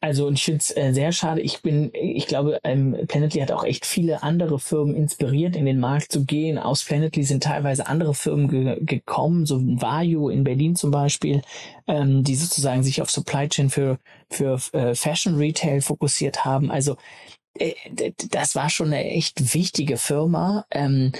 Also 0.02 0.26
und 0.26 0.34
ich 0.34 0.44
finde 0.44 0.60
es 0.60 0.74
äh, 0.76 0.92
sehr 0.92 1.12
schade. 1.12 1.42
Ich 1.42 1.60
bin, 1.60 1.90
ich 1.92 2.26
glaube, 2.26 2.58
ähm, 2.64 2.96
Planetly 3.06 3.40
hat 3.40 3.52
auch 3.52 3.64
echt 3.64 3.84
viele 3.84 4.22
andere 4.22 4.58
Firmen 4.58 4.94
inspiriert, 4.94 5.56
in 5.56 5.66
den 5.66 5.78
Markt 5.78 6.10
zu 6.10 6.24
gehen. 6.24 6.58
Aus 6.58 6.82
Planetly 6.84 7.22
sind 7.22 7.42
teilweise 7.42 7.86
andere 7.86 8.14
Firmen 8.14 8.48
ge 8.48 8.78
gekommen, 8.80 9.44
so 9.44 9.60
Vario 9.60 10.30
in 10.30 10.42
Berlin 10.42 10.74
zum 10.74 10.90
Beispiel, 10.90 11.42
ähm, 11.86 12.24
die 12.24 12.34
sozusagen 12.34 12.82
sich 12.82 13.02
auf 13.02 13.10
Supply 13.10 13.48
Chain 13.48 13.68
für 13.68 13.98
für 14.30 14.58
äh, 14.72 14.94
Fashion 14.94 15.36
Retail 15.36 15.82
fokussiert 15.82 16.44
haben. 16.46 16.70
Also 16.70 16.96
äh, 17.58 17.74
das 18.30 18.54
war 18.54 18.70
schon 18.70 18.88
eine 18.88 19.04
echt 19.04 19.54
wichtige 19.54 19.98
Firma. 19.98 20.64
Ähm, 20.70 21.12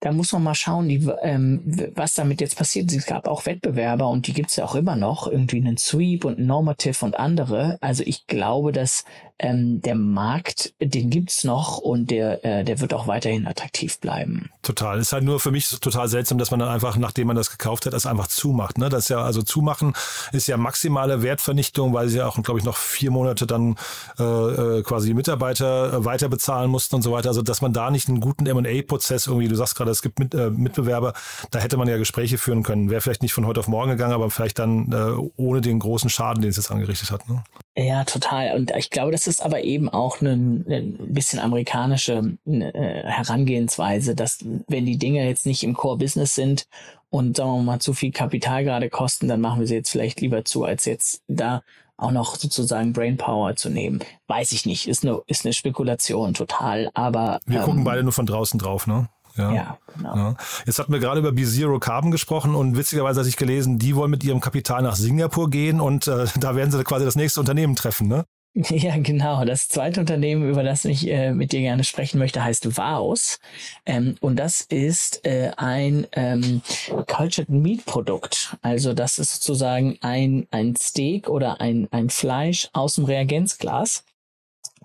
da 0.00 0.12
muss 0.12 0.32
man 0.32 0.42
mal 0.42 0.54
schauen, 0.54 0.88
die, 0.88 1.08
ähm, 1.22 1.62
was 1.94 2.14
damit 2.14 2.40
jetzt 2.40 2.56
passiert. 2.56 2.92
Es 2.92 3.06
gab 3.06 3.26
auch 3.26 3.46
Wettbewerber 3.46 4.08
und 4.08 4.26
die 4.26 4.34
gibt 4.34 4.50
es 4.50 4.56
ja 4.56 4.64
auch 4.64 4.74
immer 4.74 4.96
noch, 4.96 5.26
irgendwie 5.26 5.56
einen 5.56 5.78
Sweep 5.78 6.24
und 6.24 6.38
Normative 6.38 7.04
und 7.04 7.18
andere. 7.18 7.78
Also 7.80 8.02
ich 8.04 8.26
glaube, 8.26 8.72
dass 8.72 9.04
ähm, 9.38 9.82
der 9.82 9.94
Markt, 9.94 10.74
den 10.80 11.10
gibt's 11.10 11.44
noch 11.44 11.78
und 11.78 12.10
der, 12.10 12.44
äh, 12.44 12.64
der 12.64 12.80
wird 12.80 12.94
auch 12.94 13.06
weiterhin 13.06 13.46
attraktiv 13.46 13.98
bleiben. 13.98 14.50
Total. 14.62 14.98
Ist 14.98 15.12
halt 15.12 15.24
nur 15.24 15.40
für 15.40 15.50
mich 15.50 15.68
total 15.68 16.08
seltsam, 16.08 16.38
dass 16.38 16.50
man 16.50 16.60
dann 16.60 16.70
einfach, 16.70 16.96
nachdem 16.96 17.26
man 17.26 17.36
das 17.36 17.50
gekauft 17.50 17.84
hat, 17.84 17.92
das 17.92 18.06
einfach 18.06 18.28
zumacht. 18.28 18.78
Ne? 18.78 18.88
Das 18.88 19.04
ist 19.04 19.08
ja, 19.10 19.22
also 19.22 19.42
zumachen 19.42 19.92
ist 20.32 20.46
ja 20.46 20.56
maximale 20.56 21.22
Wertvernichtung, 21.22 21.92
weil 21.92 22.08
sie 22.08 22.18
ja 22.18 22.26
auch, 22.26 22.42
glaube 22.42 22.58
ich, 22.58 22.64
noch 22.64 22.76
vier 22.76 23.10
Monate 23.10 23.46
dann 23.46 23.76
äh, 24.18 24.22
äh 24.22 24.82
quasi 24.82 25.08
die 25.08 25.14
Mitarbeiter 25.14 25.92
äh, 25.92 26.04
weiter 26.04 26.28
bezahlen 26.28 26.70
mussten 26.70 26.96
und 26.96 27.02
so 27.02 27.12
weiter. 27.12 27.28
Also 27.28 27.42
dass 27.42 27.60
man 27.60 27.72
da 27.72 27.90
nicht 27.90 28.08
einen 28.08 28.20
guten 28.20 28.46
M&A-Prozess 28.46 29.26
irgendwie, 29.26 29.48
du 29.48 29.54
sagst 29.54 29.76
gerade, 29.76 29.90
es 29.90 30.00
gibt 30.00 30.18
mit, 30.18 30.34
äh, 30.34 30.50
Mitbewerber, 30.50 31.12
da 31.50 31.58
hätte 31.58 31.76
man 31.76 31.88
ja 31.88 31.98
Gespräche 31.98 32.38
führen 32.38 32.62
können. 32.62 32.88
Wäre 32.88 33.02
vielleicht 33.02 33.22
nicht 33.22 33.34
von 33.34 33.46
heute 33.46 33.60
auf 33.60 33.68
morgen 33.68 33.90
gegangen, 33.90 34.14
aber 34.14 34.30
vielleicht 34.30 34.58
dann 34.58 34.92
äh, 34.92 35.30
ohne 35.36 35.60
den 35.60 35.78
großen 35.78 36.08
Schaden, 36.08 36.40
den 36.40 36.50
es 36.50 36.56
jetzt 36.56 36.70
angerichtet 36.70 37.10
hat. 37.10 37.28
Ne? 37.28 37.44
Ja, 37.78 38.04
total. 38.04 38.54
Und 38.54 38.70
ich 38.74 38.88
glaube, 38.88 39.12
das 39.12 39.26
ist 39.26 39.44
aber 39.44 39.62
eben 39.62 39.90
auch 39.90 40.22
eine, 40.22 40.32
eine 40.32 40.82
bisschen 40.82 41.38
amerikanische 41.38 42.36
äh, 42.46 43.02
Herangehensweise, 43.04 44.14
dass 44.14 44.38
wenn 44.66 44.86
die 44.86 44.96
Dinge 44.96 45.26
jetzt 45.26 45.44
nicht 45.44 45.62
im 45.62 45.74
Core-Business 45.74 46.34
sind 46.34 46.68
und 47.10 47.36
sagen 47.36 47.50
wir 47.50 47.62
mal 47.62 47.78
zu 47.78 47.92
viel 47.92 48.12
Kapital 48.12 48.64
gerade 48.64 48.88
kosten, 48.88 49.28
dann 49.28 49.42
machen 49.42 49.60
wir 49.60 49.66
sie 49.66 49.74
jetzt 49.74 49.90
vielleicht 49.90 50.22
lieber 50.22 50.44
zu, 50.46 50.64
als 50.64 50.86
jetzt 50.86 51.22
da 51.28 51.62
auch 51.98 52.12
noch 52.12 52.36
sozusagen 52.36 52.94
Brainpower 52.94 53.56
zu 53.56 53.68
nehmen. 53.68 54.00
Weiß 54.26 54.52
ich 54.52 54.64
nicht, 54.64 54.88
ist 54.88 55.04
eine, 55.04 55.20
ist 55.26 55.44
eine 55.44 55.52
Spekulation 55.52 56.32
total, 56.32 56.90
aber. 56.94 57.40
Wir 57.46 57.60
ähm, 57.60 57.64
gucken 57.64 57.84
beide 57.84 58.02
nur 58.02 58.12
von 58.12 58.26
draußen 58.26 58.58
drauf, 58.58 58.86
ne? 58.86 59.08
Ja, 59.36 59.52
ja 59.52 59.78
genau. 59.94 60.16
Ja. 60.16 60.36
Jetzt 60.64 60.78
hatten 60.78 60.92
wir 60.92 61.00
gerade 61.00 61.20
über 61.20 61.32
B-Zero 61.32 61.78
Carbon 61.78 62.10
gesprochen 62.10 62.54
und 62.54 62.76
witzigerweise 62.76 63.20
hatte 63.20 63.28
ich 63.28 63.36
gelesen, 63.36 63.78
die 63.78 63.96
wollen 63.96 64.10
mit 64.10 64.24
ihrem 64.24 64.40
Kapital 64.40 64.82
nach 64.82 64.96
Singapur 64.96 65.50
gehen 65.50 65.80
und 65.80 66.06
äh, 66.06 66.26
da 66.40 66.56
werden 66.56 66.70
sie 66.70 66.82
quasi 66.84 67.04
das 67.04 67.16
nächste 67.16 67.40
Unternehmen 67.40 67.76
treffen, 67.76 68.08
ne? 68.08 68.24
Ja, 68.70 68.96
genau. 68.98 69.44
Das 69.44 69.68
zweite 69.68 70.00
Unternehmen, 70.00 70.48
über 70.48 70.62
das 70.62 70.84
ich 70.84 71.06
äh, 71.08 71.32
mit 71.32 71.52
dir 71.52 71.60
gerne 71.60 71.84
sprechen 71.84 72.18
möchte, 72.18 72.42
heißt 72.42 72.76
Vaos. 72.76 73.38
Ähm, 73.84 74.16
und 74.20 74.36
das 74.36 74.62
ist 74.62 75.24
äh, 75.26 75.50
ein 75.56 76.06
ähm, 76.12 76.62
Cultured 77.06 77.48
Meat 77.48 77.84
Produkt. 77.84 78.56
Also 78.62 78.94
das 78.94 79.18
ist 79.18 79.34
sozusagen 79.34 79.98
ein, 80.00 80.46
ein 80.50 80.74
Steak 80.76 81.28
oder 81.28 81.60
ein, 81.60 81.88
ein 81.90 82.10
Fleisch 82.10 82.68
aus 82.72 82.94
dem 82.94 83.04
Reagenzglas. 83.04 84.04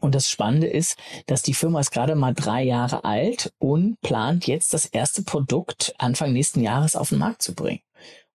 Und 0.01 0.15
das 0.15 0.29
Spannende 0.29 0.67
ist, 0.67 0.97
dass 1.27 1.43
die 1.43 1.53
Firma 1.53 1.79
ist 1.79 1.91
gerade 1.91 2.15
mal 2.15 2.33
drei 2.33 2.63
Jahre 2.63 3.05
alt 3.05 3.53
und 3.59 4.01
plant 4.01 4.47
jetzt 4.47 4.73
das 4.73 4.85
erste 4.85 5.23
Produkt 5.23 5.93
Anfang 5.97 6.33
nächsten 6.33 6.61
Jahres 6.61 6.95
auf 6.95 7.09
den 7.09 7.19
Markt 7.19 7.41
zu 7.41 7.55
bringen. 7.55 7.81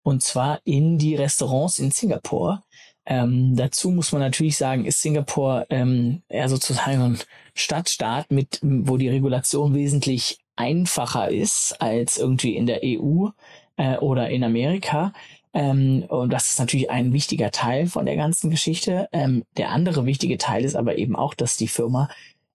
Und 0.03 0.23
zwar 0.23 0.61
in 0.65 0.99
die 0.99 1.17
Restaurants 1.17 1.81
in 1.81 1.91
Singapur. 1.91 2.63
Ähm, 3.05 3.57
dazu 3.57 3.91
muss 3.91 4.13
man 4.13 4.21
natürlich 4.21 4.57
sagen, 4.57 4.85
ist 4.85 5.03
Singapur 5.03 5.67
ähm, 5.69 6.23
eher 6.29 6.49
sozusagen 6.49 7.03
ein 7.03 7.19
Stadtstaat 7.55 8.31
mit, 8.31 8.61
wo 8.63 8.97
die 8.97 9.09
Regulation 9.09 9.75
wesentlich 9.75 10.39
einfacher 10.55 11.29
ist 11.31 11.77
als 11.81 12.19
irgendwie 12.19 12.57
in 12.57 12.67
der 12.67 12.81
EU 12.85 13.29
äh, 13.77 13.97
oder 13.99 14.31
in 14.31 14.45
Amerika. 14.45 15.13
Ähm, 15.57 16.05
und 16.09 16.35
das 16.35 16.49
ist 16.49 16.59
natürlich 16.59 16.91
ein 16.91 17.15
wichtiger 17.15 17.51
Teil 17.51 17.87
von 17.87 18.05
der 18.05 18.17
ganzen 18.17 18.51
Geschichte. 18.51 19.09
Ähm, 19.11 19.43
der 19.57 19.71
andere 19.71 20.05
wichtige 20.05 20.37
Teil 20.37 20.67
ist 20.67 20.77
aber 20.77 20.99
eben 20.99 21.17
auch, 21.17 21.33
dass 21.33 21.57
die 21.57 21.67
Firma 21.67 22.11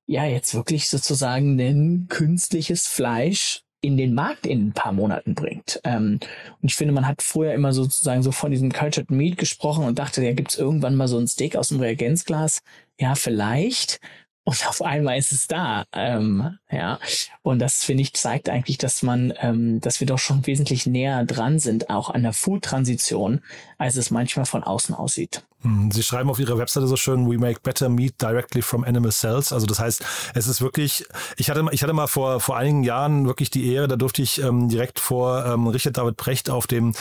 ja 0.06 0.26
jetzt 0.26 0.54
wirklich 0.54 0.88
sozusagen 0.88 1.60
ein 1.60 2.06
künstliches 2.10 2.86
Fleisch 2.86 3.64
in 3.82 3.98
den 3.98 4.14
Markt 4.14 4.46
in 4.46 4.68
ein 4.68 4.74
paar 4.74 4.92
Monaten 4.92 5.34
bringt. 5.34 5.82
Ähm, 5.84 6.20
und 6.62 6.70
ich 6.70 6.76
finde, 6.76 6.94
man 6.94 7.08
hat 7.08 7.24
früher 7.24 7.56
immer 7.56 7.74
sozusagen 7.74 8.22
so 8.22 8.32
von 8.32 8.52
diesem 8.52 8.72
Cultured 8.72 9.10
Meat 9.10 9.38
gesprochen 9.38 9.86
und 9.86 9.98
dachte, 9.98 10.24
ja, 10.24 10.34
gibt's 10.34 10.60
irgendwann 10.60 10.96
mal 10.96 11.08
so 11.08 11.18
ein 11.18 11.28
Steak 11.28 11.56
aus 11.56 11.70
dem 11.70 11.80
Reagenzglas? 11.80 12.62
Ja, 13.00 13.16
vielleicht 13.16 14.00
und 14.44 14.68
auf 14.68 14.82
einmal 14.82 15.18
ist 15.18 15.32
es 15.32 15.48
da. 15.48 15.86
Ähm, 15.94 16.58
ja, 16.72 17.00
und 17.44 17.60
das 17.60 17.84
finde 17.84 18.04
ich 18.04 18.14
zeigt 18.14 18.50
eigentlich, 18.50 18.78
dass 18.78 19.04
man, 19.04 19.34
ähm, 19.40 19.80
dass 19.82 20.00
wir 20.00 20.08
doch 20.08 20.20
schon 20.20 20.46
wesentlich 20.48 20.86
näher 20.86 21.26
dran 21.26 21.60
sind, 21.60 21.90
auch 21.90 22.10
an 22.10 22.24
der 22.24 22.34
Food-Transition, 22.34 23.42
als 23.78 23.98
es 23.98 24.12
manchmal 24.12 24.46
von 24.46 24.64
außen 24.64 24.96
aussieht. 24.96 25.44
Hm, 25.64 25.92
Sie 25.92 26.02
schreiben 26.02 26.30
auf 26.30 26.40
Ihrer 26.40 26.58
Webseite 26.58 26.88
so 26.88 26.96
schön, 26.96 27.30
we 27.30 27.38
make 27.38 27.60
better 27.62 27.88
meat 27.88 28.20
directly 28.22 28.62
from 28.62 28.84
animal 28.84 29.12
cells. 29.12 29.54
Also 29.54 29.68
das 29.68 29.80
heißt, 29.80 30.04
es 30.34 30.48
ist 30.48 30.62
wirklich, 30.62 31.06
ich 31.38 31.50
hatte, 31.50 31.66
ich 31.72 31.84
hatte 31.84 31.94
mal 31.94 32.08
vor, 32.08 32.40
vor 32.40 32.58
einigen 32.58 32.84
Jahren 32.84 33.28
wirklich 33.28 33.52
die 33.52 33.72
Ehre, 33.72 33.88
da 33.88 33.96
durfte 33.96 34.22
ich 34.22 34.42
ähm, 34.42 34.70
direkt 34.70 35.00
vor 35.00 35.46
ähm, 35.46 35.68
Richard 35.68 35.98
David 35.98 36.18
Brecht 36.18 36.50
auf 36.50 36.66
dem, 36.66 36.94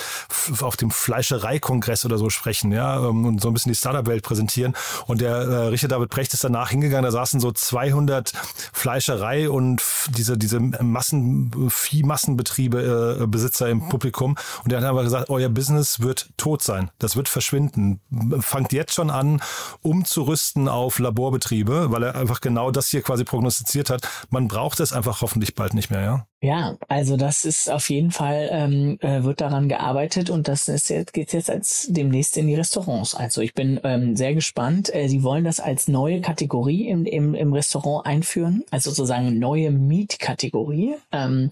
auf 0.60 0.76
dem 0.76 0.90
Fleischereikongress 0.90 2.04
oder 2.04 2.18
so 2.18 2.28
sprechen, 2.28 2.72
ja, 2.72 2.98
ähm, 3.08 3.24
und 3.24 3.40
so 3.40 3.48
ein 3.48 3.54
bisschen 3.54 3.72
die 3.72 3.78
Startup-Welt 3.78 4.22
präsentieren. 4.22 4.74
Und 5.06 5.22
der 5.22 5.36
äh, 5.36 5.66
Richard 5.68 5.92
David 5.92 6.10
Brecht 6.10 6.34
ist 6.34 6.44
danach 6.44 6.70
hingegangen, 6.70 7.04
da 7.04 7.12
saßen 7.12 7.40
so 7.40 7.52
200 7.52 8.32
Fleischerei 8.72 9.48
und 9.48 9.82
diese, 10.10 10.36
diese 10.36 10.60
Massen, 10.60 11.70
Viehmassenbetriebe, 11.70 13.20
äh, 13.22 13.26
Besitzer 13.26 13.68
im 13.70 13.88
Publikum. 13.88 14.36
Und 14.64 14.72
der 14.72 14.80
hat 14.80 14.88
einfach 14.88 15.04
gesagt, 15.04 15.30
euer 15.30 15.48
Business 15.48 16.00
wird 16.00 16.28
tot 16.36 16.62
sein. 16.62 16.90
Das 16.98 17.16
wird 17.16 17.28
verschwinden 17.28 18.00
fangt 18.50 18.72
jetzt 18.72 18.94
schon 18.94 19.10
an, 19.10 19.40
umzurüsten 19.80 20.68
auf 20.68 20.98
Laborbetriebe, 20.98 21.90
weil 21.90 22.02
er 22.02 22.16
einfach 22.16 22.40
genau 22.40 22.70
das 22.70 22.88
hier 22.88 23.02
quasi 23.02 23.24
prognostiziert 23.24 23.90
hat. 23.90 24.02
Man 24.28 24.48
braucht 24.48 24.80
es 24.80 24.92
einfach 24.92 25.22
hoffentlich 25.22 25.54
bald 25.54 25.74
nicht 25.74 25.90
mehr, 25.90 26.02
ja? 26.02 26.26
Ja, 26.42 26.76
also 26.88 27.18
das 27.18 27.44
ist 27.44 27.70
auf 27.70 27.90
jeden 27.90 28.10
Fall, 28.10 28.48
ähm, 28.50 28.98
äh, 29.00 29.22
wird 29.24 29.42
daran 29.42 29.68
gearbeitet 29.68 30.30
und 30.30 30.48
das 30.48 30.68
ist 30.68 30.88
jetzt, 30.88 31.12
geht 31.12 31.34
jetzt 31.34 31.50
als 31.50 31.86
demnächst 31.90 32.36
in 32.38 32.46
die 32.46 32.54
Restaurants. 32.54 33.14
Also 33.14 33.42
ich 33.42 33.52
bin 33.52 33.78
ähm, 33.84 34.16
sehr 34.16 34.34
gespannt. 34.34 34.92
Äh, 34.94 35.08
sie 35.08 35.22
wollen 35.22 35.44
das 35.44 35.60
als 35.60 35.86
neue 35.86 36.22
Kategorie 36.22 36.88
im, 36.88 37.04
im, 37.04 37.34
im 37.34 37.52
Restaurant 37.52 38.06
einführen, 38.06 38.64
also 38.70 38.90
sozusagen 38.90 39.38
neue 39.38 39.70
Mietkategorie. 39.70 40.94
Ähm, 41.12 41.50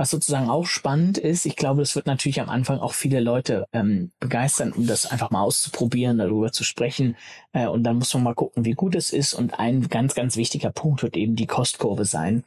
was 0.00 0.08
sozusagen 0.08 0.48
auch 0.48 0.64
spannend 0.64 1.18
ist, 1.18 1.44
ich 1.44 1.56
glaube, 1.56 1.82
das 1.82 1.94
wird 1.94 2.06
natürlich 2.06 2.40
am 2.40 2.48
Anfang 2.48 2.78
auch 2.78 2.94
viele 2.94 3.20
Leute 3.20 3.66
ähm, 3.74 4.12
begeistern, 4.18 4.72
um 4.72 4.86
das 4.86 5.04
einfach 5.04 5.30
mal 5.30 5.42
auszuprobieren, 5.42 6.16
darüber 6.16 6.52
zu 6.52 6.64
sprechen. 6.64 7.18
Äh, 7.52 7.66
und 7.66 7.84
dann 7.84 7.98
muss 7.98 8.14
man 8.14 8.22
mal 8.22 8.34
gucken, 8.34 8.64
wie 8.64 8.72
gut 8.72 8.94
es 8.94 9.12
ist. 9.12 9.34
Und 9.34 9.58
ein 9.58 9.90
ganz, 9.90 10.14
ganz 10.14 10.38
wichtiger 10.38 10.72
Punkt 10.72 11.02
wird 11.02 11.18
eben 11.18 11.36
die 11.36 11.46
Kostkurve 11.46 12.06
sein 12.06 12.44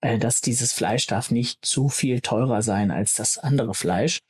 äh, 0.00 0.16
dass 0.16 0.42
dieses 0.42 0.72
Fleisch 0.72 1.08
darf 1.08 1.32
nicht 1.32 1.64
zu 1.64 1.88
viel 1.88 2.20
teurer 2.20 2.62
sein 2.62 2.92
als 2.92 3.14
das 3.14 3.36
andere 3.36 3.74
Fleisch, 3.74 4.20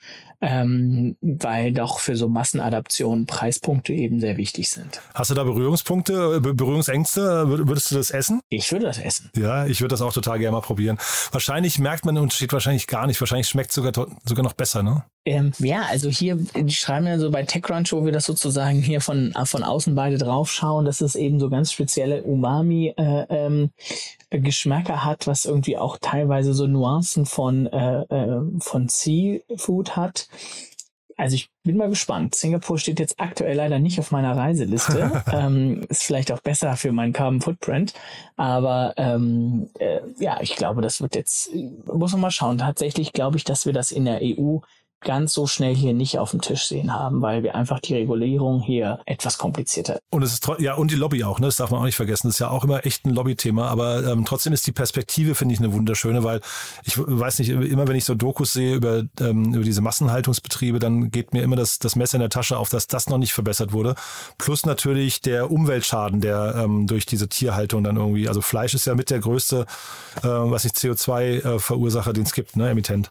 ähm, 0.43 1.17
weil 1.21 1.73
doch 1.73 2.01
für 2.01 2.17
so 2.17 2.29
Massenadaptionen 2.29 3.27
Preispunkte 3.27 3.93
eben 3.93 4.21
sehr 4.21 4.37
wichtig 4.37 4.71
sind. 4.71 5.01
Hast 5.15 5.31
du 5.31 5.35
da 5.35 5.45
Berührungspunkte, 5.45 6.41
Berührungsängste? 6.41 7.49
Würdest 7.49 7.93
du 7.93 7.95
das 7.95 8.11
essen? 8.11 8.41
Ich 8.49 8.71
würde 8.73 8.87
das 8.87 8.99
essen. 8.99 9.31
Ja, 9.37 9.67
ich 9.67 9.81
würde 9.81 9.93
das 9.93 10.03
auch 10.03 10.13
total 10.13 10.41
gerne 10.41 10.57
mal 10.57 10.61
probieren. 10.61 10.99
Wahrscheinlich 11.31 11.79
merkt 11.79 12.05
man 12.05 12.17
den 12.17 12.23
Unterschied 12.23 12.53
wahrscheinlich 12.53 12.89
gar 12.89 13.07
nicht. 13.07 13.21
Wahrscheinlich 13.21 13.49
schmeckt 13.49 13.71
es 13.71 13.77
sogar, 13.77 13.93
sogar 14.25 14.43
noch 14.43 14.55
besser, 14.55 14.83
ne? 14.83 15.05
Ähm, 15.25 15.53
ja, 15.59 15.83
also 15.89 16.09
hier, 16.09 16.35
die 16.37 16.73
schreiben 16.73 17.07
ja 17.07 17.17
so 17.19 17.31
bei 17.31 17.45
TechCrunch, 17.45 17.93
wo 17.93 18.05
wir 18.05 18.11
das 18.11 18.25
sozusagen 18.25 18.83
hier 18.83 19.01
von, 19.01 19.33
von 19.45 19.63
außen 19.63 19.95
beide 19.95 20.19
draufschauen, 20.19 20.85
dass 20.85 21.01
es 21.01 21.15
eben 21.15 21.39
so 21.39 21.49
ganz 21.49 21.73
spezielle 21.73 22.25
Umami 22.25 22.93
äh, 22.97 23.27
ähm, 23.29 23.71
hat, 24.33 25.27
was 25.27 25.45
irgendwie 25.45 25.79
auch 25.79 25.99
teilweise 26.01 26.55
so 26.55 26.67
Nuancen 26.67 27.27
von, 27.27 27.67
äh, 27.67 28.03
äh, 28.03 28.41
von 28.59 28.89
Seafood 28.89 29.95
hat. 29.95 30.29
Also 31.17 31.37
ich 31.37 31.51
bin 31.63 31.77
mal 31.77 31.91
gespannt. 31.91 32.35
Singapur 32.35 32.79
steht 32.79 32.99
jetzt 32.99 33.21
aktuell 33.21 33.57
leider 33.57 33.79
nicht 33.79 34.01
auf 34.01 34.11
meiner 34.11 34.37
Reiseliste. 34.37 35.23
ähm, 35.33 35.85
ist 35.89 36.03
vielleicht 36.03 36.33
auch 36.33 36.41
besser 36.41 36.75
für 36.77 36.91
meinen 36.91 37.13
Carbon 37.13 37.41
Footprint. 37.41 37.93
Aber 38.37 38.95
ähm, 38.97 39.69
äh, 39.79 40.01
ja, 40.19 40.41
ich 40.41 40.57
glaube, 40.57 40.83
das 40.83 41.01
wird 41.01 41.15
jetzt, 41.15 41.51
muss 41.85 42.13
man 42.13 42.23
mal 42.23 42.31
schauen. 42.33 42.59
Tatsächlich 42.59 43.13
glaube 43.13 43.37
ich, 43.37 43.45
dass 43.45 43.67
wir 43.67 43.73
das 43.73 43.93
in 43.93 44.05
der 44.05 44.21
EU 44.23 44.59
ganz 45.03 45.33
so 45.35 45.47
schnell 45.47 45.75
hier 45.75 45.95
nicht 45.95 46.19
auf 46.19 46.31
dem 46.31 46.41
Tisch 46.41 46.67
sehen 46.67 46.95
haben, 46.95 47.23
weil 47.23 47.43
wir 47.43 47.55
einfach 47.55 47.81
die 47.81 47.95
Regulierung 47.95 48.61
hier 48.61 49.01
etwas 49.07 49.39
komplizierter. 49.39 49.99
Und 50.11 50.23
es 50.23 50.33
ist 50.33 50.49
ja 50.59 50.75
und 50.75 50.91
die 50.91 50.97
Lobby 50.97 51.25
auch, 51.25 51.39
ne? 51.39 51.47
Das 51.47 51.57
darf 51.57 51.71
man 51.71 51.81
auch 51.81 51.85
nicht 51.85 51.97
vergessen. 51.97 52.29
Das 52.29 52.37
ist 52.37 52.41
ja 52.41 52.51
auch 52.51 52.65
immer 52.65 52.85
echt 52.87 53.05
ein 53.05 53.15
Lobbythema, 53.15 53.69
aber 53.69 54.05
ähm, 54.05 54.25
trotzdem 54.25 54.53
ist 54.53 54.67
die 54.67 54.73
Perspektive 54.73 55.35
finde 55.35 55.55
ich 55.55 55.61
eine 55.61 55.73
wunderschöne, 55.73 56.25
weil 56.25 56.41
ich 56.85 56.99
weiß 56.99 57.39
nicht 57.39 57.51
immer, 57.51 57.89
wenn 57.89 57.97
ich 57.97 58.05
so 58.05 58.15
Dokus 58.15 58.53
sehe 58.53 58.75
über 58.75 59.05
ähm, 59.21 59.55
über 59.55 59.65
diese 59.65 59.81
Massenhaltungsbetriebe, 59.81 60.79
dann 60.79 61.11
geht 61.11 61.33
mir 61.33 61.43
immer 61.43 61.57
das 61.57 61.79
das 61.79 61.97
Messer 61.97 62.17
in 62.17 62.21
der 62.21 62.31
Tasche 62.31 62.59
auf, 62.59 62.69
dass 62.69 62.87
das 62.87 63.09
noch 63.09 63.19
nicht 63.19 63.33
verbessert 63.33 63.73
wurde. 63.73 63.95
Plus 64.39 64.67
natürlich 64.67 65.21
der 65.21 65.51
Umweltschaden, 65.51 66.21
der 66.21 66.55
ähm, 66.57 66.87
durch 66.87 67.07
diese 67.07 67.29
Tierhaltung 67.29 67.85
dann 67.85 67.97
irgendwie, 67.97 68.29
also 68.29 68.41
Fleisch 68.41 68.75
ist 68.75 68.87
ja 68.87 68.95
mit 68.95 69.11
der 69.11 69.21
größte, 69.21 69.67
äh, 70.19 70.23
was 70.23 70.65
ich 70.65 70.73
CO2 70.73 71.23
äh, 71.23 71.59
Verursacher, 71.59 72.13
den 72.13 72.25
es 72.25 72.33
gibt, 72.33 72.57
ne, 72.57 72.71
Emittent. 72.71 73.11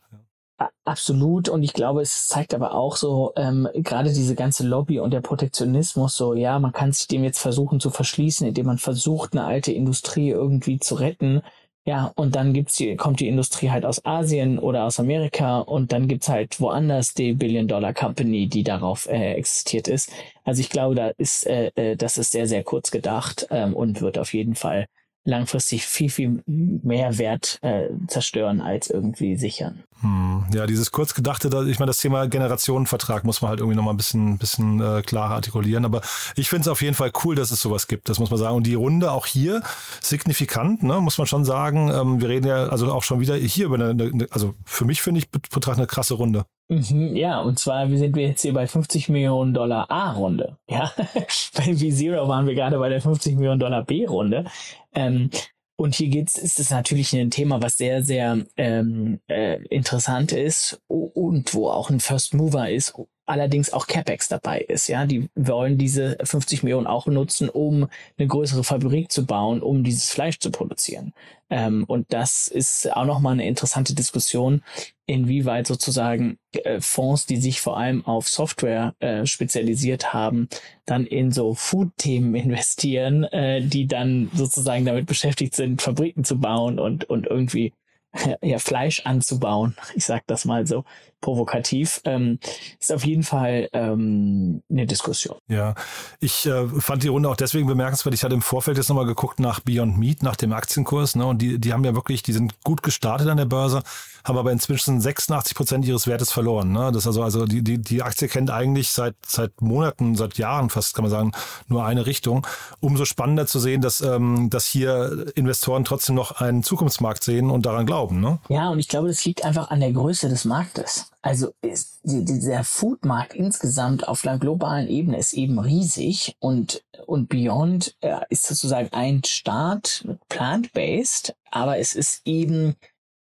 Absolut. 0.91 1.48
Und 1.48 1.63
ich 1.63 1.71
glaube, 1.71 2.01
es 2.01 2.27
zeigt 2.27 2.53
aber 2.53 2.74
auch 2.74 2.98
so, 2.98 3.31
ähm, 3.38 3.65
gerade 3.75 4.12
diese 4.12 4.36
ganze 4.36 4.67
Lobby 4.67 5.00
und 5.00 5.12
der 5.13 5.21
Protektionismus, 5.21 6.17
so, 6.17 6.33
ja, 6.33 6.60
man 6.60 6.74
kann 6.74 6.91
sich 6.91 7.07
dem 7.07 7.24
jetzt 7.24 7.39
versuchen 7.39 7.79
zu 7.79 7.91
verschließen, 7.91 8.45
indem 8.45 8.65
man 8.65 8.77
versucht, 8.77 9.31
eine 9.31 9.45
alte 9.45 9.71
Industrie 9.71 10.31
irgendwie 10.31 10.79
zu 10.79 10.95
retten. 10.95 11.43
Ja, 11.86 12.12
und 12.17 12.36
dann 12.36 12.51
gibt's 12.53 12.75
die, 12.75 12.98
kommt 12.98 13.21
die 13.21 13.29
Industrie 13.29 13.69
halt 13.71 13.86
aus 13.86 14.03
Asien 14.05 14.60
oder 14.60 14.83
aus 14.83 15.00
Amerika 15.00 15.60
und 15.60 15.93
dann 15.93 16.10
gibt's 16.10 16.27
halt 16.27 16.60
woanders 16.60 17.13
die 17.13 17.33
Billion-Dollar-Company, 17.33 18.50
die 18.50 18.63
darauf 18.65 19.07
äh, 19.07 19.33
existiert 19.36 19.88
ist. 19.88 20.12
Also 20.43 20.60
ich 20.60 20.69
glaube, 20.69 20.95
da 20.95 21.07
ist, 21.17 21.48
äh, 21.48 21.71
äh, 21.75 21.95
das 21.95 22.17
ist 22.17 22.31
sehr, 22.33 22.48
sehr 22.48 22.63
kurz 22.65 22.91
gedacht 22.91 23.48
ähm, 23.50 23.74
und 23.75 24.01
wird 24.01 24.17
auf 24.17 24.33
jeden 24.33 24.55
Fall 24.55 24.88
langfristig 25.23 25.85
viel, 25.85 26.09
viel 26.09 26.43
mehr 26.47 27.17
Wert 27.17 27.59
äh, 27.61 27.89
zerstören 28.07 28.61
als 28.61 28.89
irgendwie 28.89 29.35
sichern. 29.35 29.83
Hm, 30.01 30.45
ja, 30.51 30.65
dieses 30.65 30.91
kurzgedachte, 30.91 31.47
ich 31.69 31.77
meine, 31.77 31.89
das 31.89 31.97
Thema 31.97 32.27
Generationenvertrag 32.27 33.23
muss 33.23 33.41
man 33.41 33.49
halt 33.49 33.59
irgendwie 33.59 33.75
nochmal 33.75 33.93
ein 33.93 33.97
bisschen, 33.97 34.39
bisschen 34.39 34.81
äh, 34.81 35.03
klarer 35.03 35.35
artikulieren. 35.35 35.85
Aber 35.85 36.01
ich 36.35 36.49
finde 36.49 36.61
es 36.61 36.67
auf 36.67 36.81
jeden 36.81 36.95
Fall 36.95 37.11
cool, 37.23 37.35
dass 37.35 37.51
es 37.51 37.61
sowas 37.61 37.87
gibt, 37.87 38.09
das 38.09 38.17
muss 38.17 38.31
man 38.31 38.39
sagen. 38.39 38.55
Und 38.55 38.65
die 38.65 38.73
Runde 38.73 39.11
auch 39.11 39.27
hier 39.27 39.61
signifikant, 40.01 40.81
ne, 40.81 40.99
muss 40.99 41.19
man 41.19 41.27
schon 41.27 41.45
sagen. 41.45 41.91
Ähm, 41.93 42.19
wir 42.19 42.29
reden 42.29 42.47
ja 42.47 42.69
also 42.69 42.91
auch 42.91 43.03
schon 43.03 43.19
wieder 43.19 43.35
hier 43.35 43.65
über 43.65 43.75
eine, 43.75 43.89
eine 43.89 44.27
also 44.31 44.55
für 44.65 44.85
mich 44.85 45.01
finde 45.01 45.19
ich 45.19 45.29
betrachtet 45.29 45.77
eine 45.77 45.87
krasse 45.87 46.15
Runde. 46.15 46.45
Mhm, 46.71 47.17
ja, 47.17 47.41
und 47.41 47.59
zwar 47.59 47.89
wir 47.89 47.97
sind 47.97 48.15
wir 48.15 48.27
jetzt 48.29 48.43
hier 48.43 48.53
bei 48.53 48.65
50 48.65 49.09
Millionen 49.09 49.53
Dollar 49.53 49.91
A-Runde. 49.91 50.57
Ja, 50.69 50.89
bei 50.97 51.75
V-Zero 51.75 52.29
waren 52.29 52.47
wir 52.47 52.55
gerade 52.55 52.79
bei 52.79 52.87
der 52.87 53.01
50 53.01 53.35
Millionen 53.35 53.59
Dollar 53.59 53.83
B-Runde. 53.83 54.45
Ähm, 54.93 55.29
und 55.75 55.95
hier 55.95 56.07
geht's, 56.07 56.37
ist 56.37 56.61
es 56.61 56.69
natürlich 56.69 57.13
ein 57.13 57.29
Thema, 57.29 57.61
was 57.61 57.75
sehr, 57.75 58.03
sehr 58.03 58.45
ähm, 58.55 59.19
äh, 59.27 59.61
interessant 59.65 60.31
ist 60.31 60.81
und 60.87 61.53
wo 61.53 61.69
auch 61.69 61.89
ein 61.89 61.99
First 61.99 62.35
Mover 62.35 62.69
ist, 62.69 62.93
allerdings 63.31 63.73
auch 63.73 63.88
CapEx 63.88 64.27
dabei 64.27 64.59
ist. 64.59 64.88
Ja, 64.88 65.05
die 65.05 65.29
wollen 65.35 65.77
diese 65.77 66.17
50 66.23 66.63
Millionen 66.63 66.88
auch 66.88 67.07
nutzen, 67.07 67.50
um 67.50 67.88
eine 68.17 68.27
größere 68.27 68.63
Fabrik 68.63 69.11
zu 69.11 69.25
bauen, 69.25 69.61
um 69.61 69.83
dieses 69.83 70.11
Fleisch 70.11 70.39
zu 70.39 70.51
produzieren. 70.51 71.13
Ähm, 71.50 71.85
und 71.85 72.13
das 72.13 72.47
ist 72.47 72.91
auch 72.91 73.05
nochmal 73.05 73.33
eine 73.33 73.47
interessante 73.47 73.95
Diskussion, 73.95 74.63
inwieweit 75.05 75.67
sozusagen 75.67 76.38
äh, 76.53 76.79
Fonds, 76.79 77.25
die 77.25 77.38
sich 77.38 77.59
vor 77.59 77.77
allem 77.77 78.05
auf 78.05 78.29
Software 78.29 78.95
äh, 79.00 79.25
spezialisiert 79.25 80.13
haben, 80.13 80.47
dann 80.85 81.05
in 81.05 81.31
so 81.31 81.53
Food-Themen 81.53 82.35
investieren, 82.35 83.23
äh, 83.25 83.61
die 83.61 83.88
dann 83.88 84.29
sozusagen 84.33 84.85
damit 84.85 85.05
beschäftigt 85.05 85.55
sind, 85.55 85.81
Fabriken 85.81 86.23
zu 86.23 86.39
bauen 86.39 86.79
und, 86.79 87.09
und 87.09 87.27
irgendwie 87.27 87.73
ja, 88.41 88.60
Fleisch 88.60 89.01
anzubauen. 89.06 89.75
Ich 89.96 90.06
sag 90.06 90.25
das 90.27 90.46
mal 90.46 90.68
so 90.68 90.84
provokativ. 91.22 92.01
Ähm, 92.03 92.39
ist 92.80 92.91
auf 92.91 93.06
jeden 93.06 93.24
Fall 93.24 93.70
ähm, 93.74 94.63
eine 94.70 94.86
Diskussion. 94.86 95.38
Ja, 95.48 95.75
ich 96.20 96.46
äh, 96.46 96.68
fand 96.68 97.03
die 97.03 97.08
Runde 97.08 97.30
auch 97.30 97.36
deswegen 97.36 97.68
bemerkenswert. 97.68 98.13
Ich 98.15 98.24
hatte 98.24 98.34
im 98.34 98.41
Vorfeld 98.41 98.77
jetzt 98.77 98.89
nochmal 98.89 99.06
geguckt 99.06 99.39
nach 99.39 99.60
Beyond 99.60 99.98
Meat, 99.98 100.24
nach 100.24 100.36
dem 100.36 100.51
Aktienkurs. 100.51 101.15
Ne, 101.15 101.25
und 101.25 101.41
die, 101.41 101.60
die 101.60 101.74
haben 101.74 101.86
ja 101.86 101.96
wirklich, 101.96 102.24
die 102.24 102.34
sind 102.34 102.62
gut 102.63 102.84
gestartet 102.84 103.27
an 103.27 103.38
der 103.38 103.46
Börse, 103.46 103.84
haben 104.23 104.37
aber 104.37 104.51
inzwischen 104.51 105.01
86 105.01 105.55
Prozent 105.55 105.85
ihres 105.85 106.07
Wertes 106.07 106.31
verloren. 106.31 106.71
Ne? 106.71 106.91
Das 106.93 107.07
also, 107.07 107.23
also 107.23 107.45
die, 107.45 107.63
die, 107.63 107.79
die 107.79 108.01
Aktie 108.01 108.27
kennt 108.27 108.51
eigentlich 108.51 108.89
seit, 108.89 109.15
seit 109.25 109.61
Monaten, 109.61 110.15
seit 110.15 110.37
Jahren 110.37 110.69
fast, 110.69 110.93
kann 110.93 111.03
man 111.03 111.11
sagen, 111.11 111.31
nur 111.67 111.85
eine 111.85 112.05
Richtung. 112.05 112.45
Umso 112.79 113.05
spannender 113.05 113.47
zu 113.47 113.59
sehen, 113.59 113.81
dass, 113.81 114.01
ähm, 114.01 114.49
dass 114.49 114.65
hier 114.65 115.27
Investoren 115.35 115.83
trotzdem 115.83 116.15
noch 116.15 116.39
einen 116.39 116.63
Zukunftsmarkt 116.63 117.23
sehen 117.23 117.49
und 117.49 117.65
daran 117.65 117.85
glauben. 117.85 118.19
Ne? 118.19 118.39
Ja, 118.49 118.69
und 118.69 118.79
ich 118.79 118.87
glaube, 118.87 119.07
das 119.07 119.23
liegt 119.25 119.45
einfach 119.45 119.69
an 119.69 119.79
der 119.79 119.91
Größe 119.91 120.29
des 120.29 120.45
Marktes. 120.45 121.11
Also 121.21 121.53
ist, 121.61 121.99
dieser 122.03 122.63
Foodmarkt 122.63 123.35
insgesamt 123.35 124.07
auf 124.07 124.25
einer 124.25 124.39
globalen 124.39 124.87
Ebene 124.87 125.19
ist 125.19 125.33
eben 125.33 125.59
riesig 125.59 126.35
und, 126.39 126.83
und 127.05 127.29
Beyond 127.29 127.95
äh, 128.01 128.21
ist 128.29 128.47
sozusagen 128.47 128.89
ein 128.91 129.23
Start 129.23 130.03
plant-based, 130.29 131.35
aber 131.51 131.77
es 131.77 131.93
ist 131.93 132.21
eben 132.25 132.75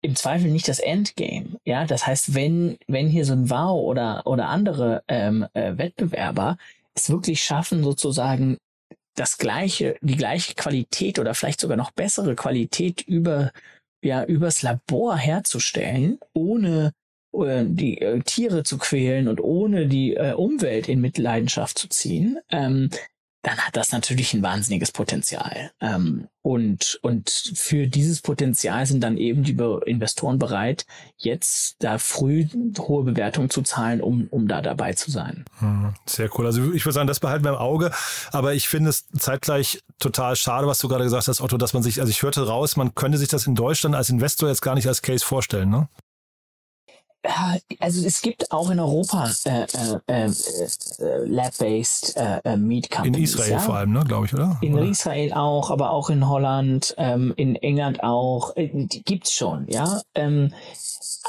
im 0.03 0.17
Zweifel 0.17 0.51
nicht 0.51 0.69
das 0.69 0.79
Endgame. 0.79 1.59
Ja, 1.65 1.85
das 1.85 2.07
heißt, 2.07 2.35
wenn, 2.35 2.79
wenn 2.87 3.09
hier 3.09 3.25
so 3.25 3.35
ein 3.35 3.51
Wow 3.51 3.83
oder, 3.83 4.27
oder 4.27 4.49
andere 4.49 5.03
ähm, 5.09 5.47
äh, 5.53 5.77
Wettbewerber 5.77 6.57
es 6.95 7.11
wirklich 7.11 7.43
schaffen, 7.43 7.83
sozusagen 7.85 8.59
das 9.15 9.39
gleiche, 9.39 9.97
die 10.01 10.17
gleiche 10.17 10.55
Qualität 10.55 11.19
oder 11.19 11.35
vielleicht 11.35 11.61
sogar 11.61 11.77
noch 11.77 11.91
bessere 11.91 12.35
Qualität 12.35 13.03
über, 13.03 13.51
ja, 14.03 14.25
übers 14.25 14.63
Labor 14.63 15.17
herzustellen, 15.17 16.19
ohne 16.33 16.93
äh, 17.33 17.65
die 17.67 18.01
äh, 18.01 18.21
Tiere 18.21 18.63
zu 18.63 18.79
quälen 18.79 19.29
und 19.29 19.41
ohne 19.41 19.87
die 19.87 20.15
äh, 20.15 20.33
Umwelt 20.33 20.89
in 20.89 21.01
Mitleidenschaft 21.01 21.79
zu 21.79 21.89
ziehen, 21.89 22.39
ähm, 22.51 22.91
dann 23.43 23.59
hat 23.59 23.77
das 23.77 23.93
natürlich 23.93 24.35
ein 24.35 24.43
wahnsinniges 24.43 24.93
Potenzial. 24.93 25.71
Ähm, 25.81 26.29
und, 26.43 26.99
und 27.03 27.31
für 27.55 27.87
dieses 27.87 28.21
Potenzial 28.21 28.85
sind 28.87 29.03
dann 29.03 29.17
eben 29.17 29.45
die 29.45 29.53
Be 29.53 29.81
Investoren 29.87 30.39
bereit, 30.39 30.87
jetzt 31.17 31.77
da 31.81 31.99
früh 31.99 32.47
hohe 32.79 33.05
Bewertungen 33.05 33.51
zu 33.51 33.63
zahlen, 33.63 34.01
um, 34.01 34.27
um 34.31 34.47
da 34.47 34.61
dabei 34.61 34.93
zu 34.93 35.11
sein. 35.11 35.45
Hm, 35.59 35.95
sehr 36.07 36.29
cool. 36.39 36.47
Also 36.47 36.73
ich 36.73 36.85
würde 36.85 36.95
sagen, 36.95 37.07
das 37.07 37.21
behalten 37.21 37.45
wir 37.45 37.53
im 37.53 37.59
Auge. 37.59 37.93
Aber 38.31 38.55
ich 38.55 38.69
finde 38.69 38.91
es 38.91 39.09
zeitgleich 39.09 39.83
total 39.99 40.37
schade, 40.37 40.67
was 40.67 40.79
du 40.79 40.89
gerade 40.89 41.05
gesagt 41.05 41.29
hast, 41.29 41.41
Otto, 41.41 41.57
dass 41.57 41.73
man 41.73 41.83
sich, 41.83 42.01
also 42.01 42.11
ich 42.11 42.23
hörte 42.23 42.47
raus, 42.47 42.77
man 42.77 42.95
könnte 42.95 43.19
sich 43.19 43.29
das 43.29 43.47
in 43.47 43.55
Deutschland 43.55 43.95
als 43.95 44.11
Investor 44.11 44.49
jetzt 44.49 44.63
gar 44.63 44.75
nicht 44.75 44.89
als 44.89 45.03
Case 45.03 45.25
vorstellen, 45.25 45.71
ne? 45.71 45.89
Also 47.79 48.07
es 48.07 48.23
gibt 48.23 48.51
auch 48.51 48.71
in 48.71 48.81
Europa 48.81 49.31
äh, 49.45 49.65
äh, 49.65 50.01
äh, 50.07 50.25
äh 50.27 51.27
Lab-based 51.27 52.17
äh, 52.17 52.41
äh, 52.45 52.57
Meat 52.57 52.91
Companies. 52.91 53.17
In 53.17 53.25
Israel 53.25 53.51
ja? 53.51 53.59
vor 53.59 53.77
allem, 53.77 53.93
ne, 53.93 54.05
glaube 54.05 54.27
ich, 54.27 54.35
oder? 54.35 54.59
In 54.63 54.75
oder? 54.75 54.85
Israel 54.85 55.33
auch, 55.35 55.71
aber 55.71 55.91
auch 55.91 56.09
in 56.09 56.29
Holland, 56.29 56.95
ähm, 56.97 57.35
in 57.37 57.57
England 57.57 58.03
auch. 58.03 58.57
Äh, 58.57 58.71
die 58.73 59.03
gibt's 59.03 59.35
schon, 59.35 59.67
ja. 59.69 60.01
Ähm, 60.15 60.55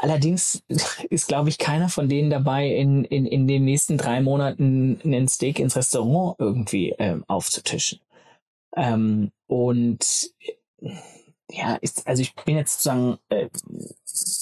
allerdings 0.01 0.63
ist, 1.09 1.27
glaube 1.27 1.49
ich, 1.49 1.57
keiner 1.57 1.89
von 1.89 2.07
denen 2.07 2.29
dabei, 2.29 2.67
in, 2.67 3.03
in, 3.03 3.25
in 3.25 3.47
den 3.47 3.65
nächsten 3.65 3.97
drei 3.97 4.21
Monaten 4.21 4.99
einen 5.03 5.27
Steak 5.27 5.59
ins 5.59 5.75
Restaurant 5.75 6.37
irgendwie 6.39 6.95
ähm, 6.99 7.25
aufzutischen. 7.27 7.99
Ähm, 8.77 9.31
und 9.47 10.31
ja, 11.51 11.75
ist, 11.75 12.07
also 12.07 12.21
ich 12.21 12.33
bin 12.35 12.57
jetzt 12.57 12.81
sozusagen, 12.81 13.17
äh, 13.29 13.47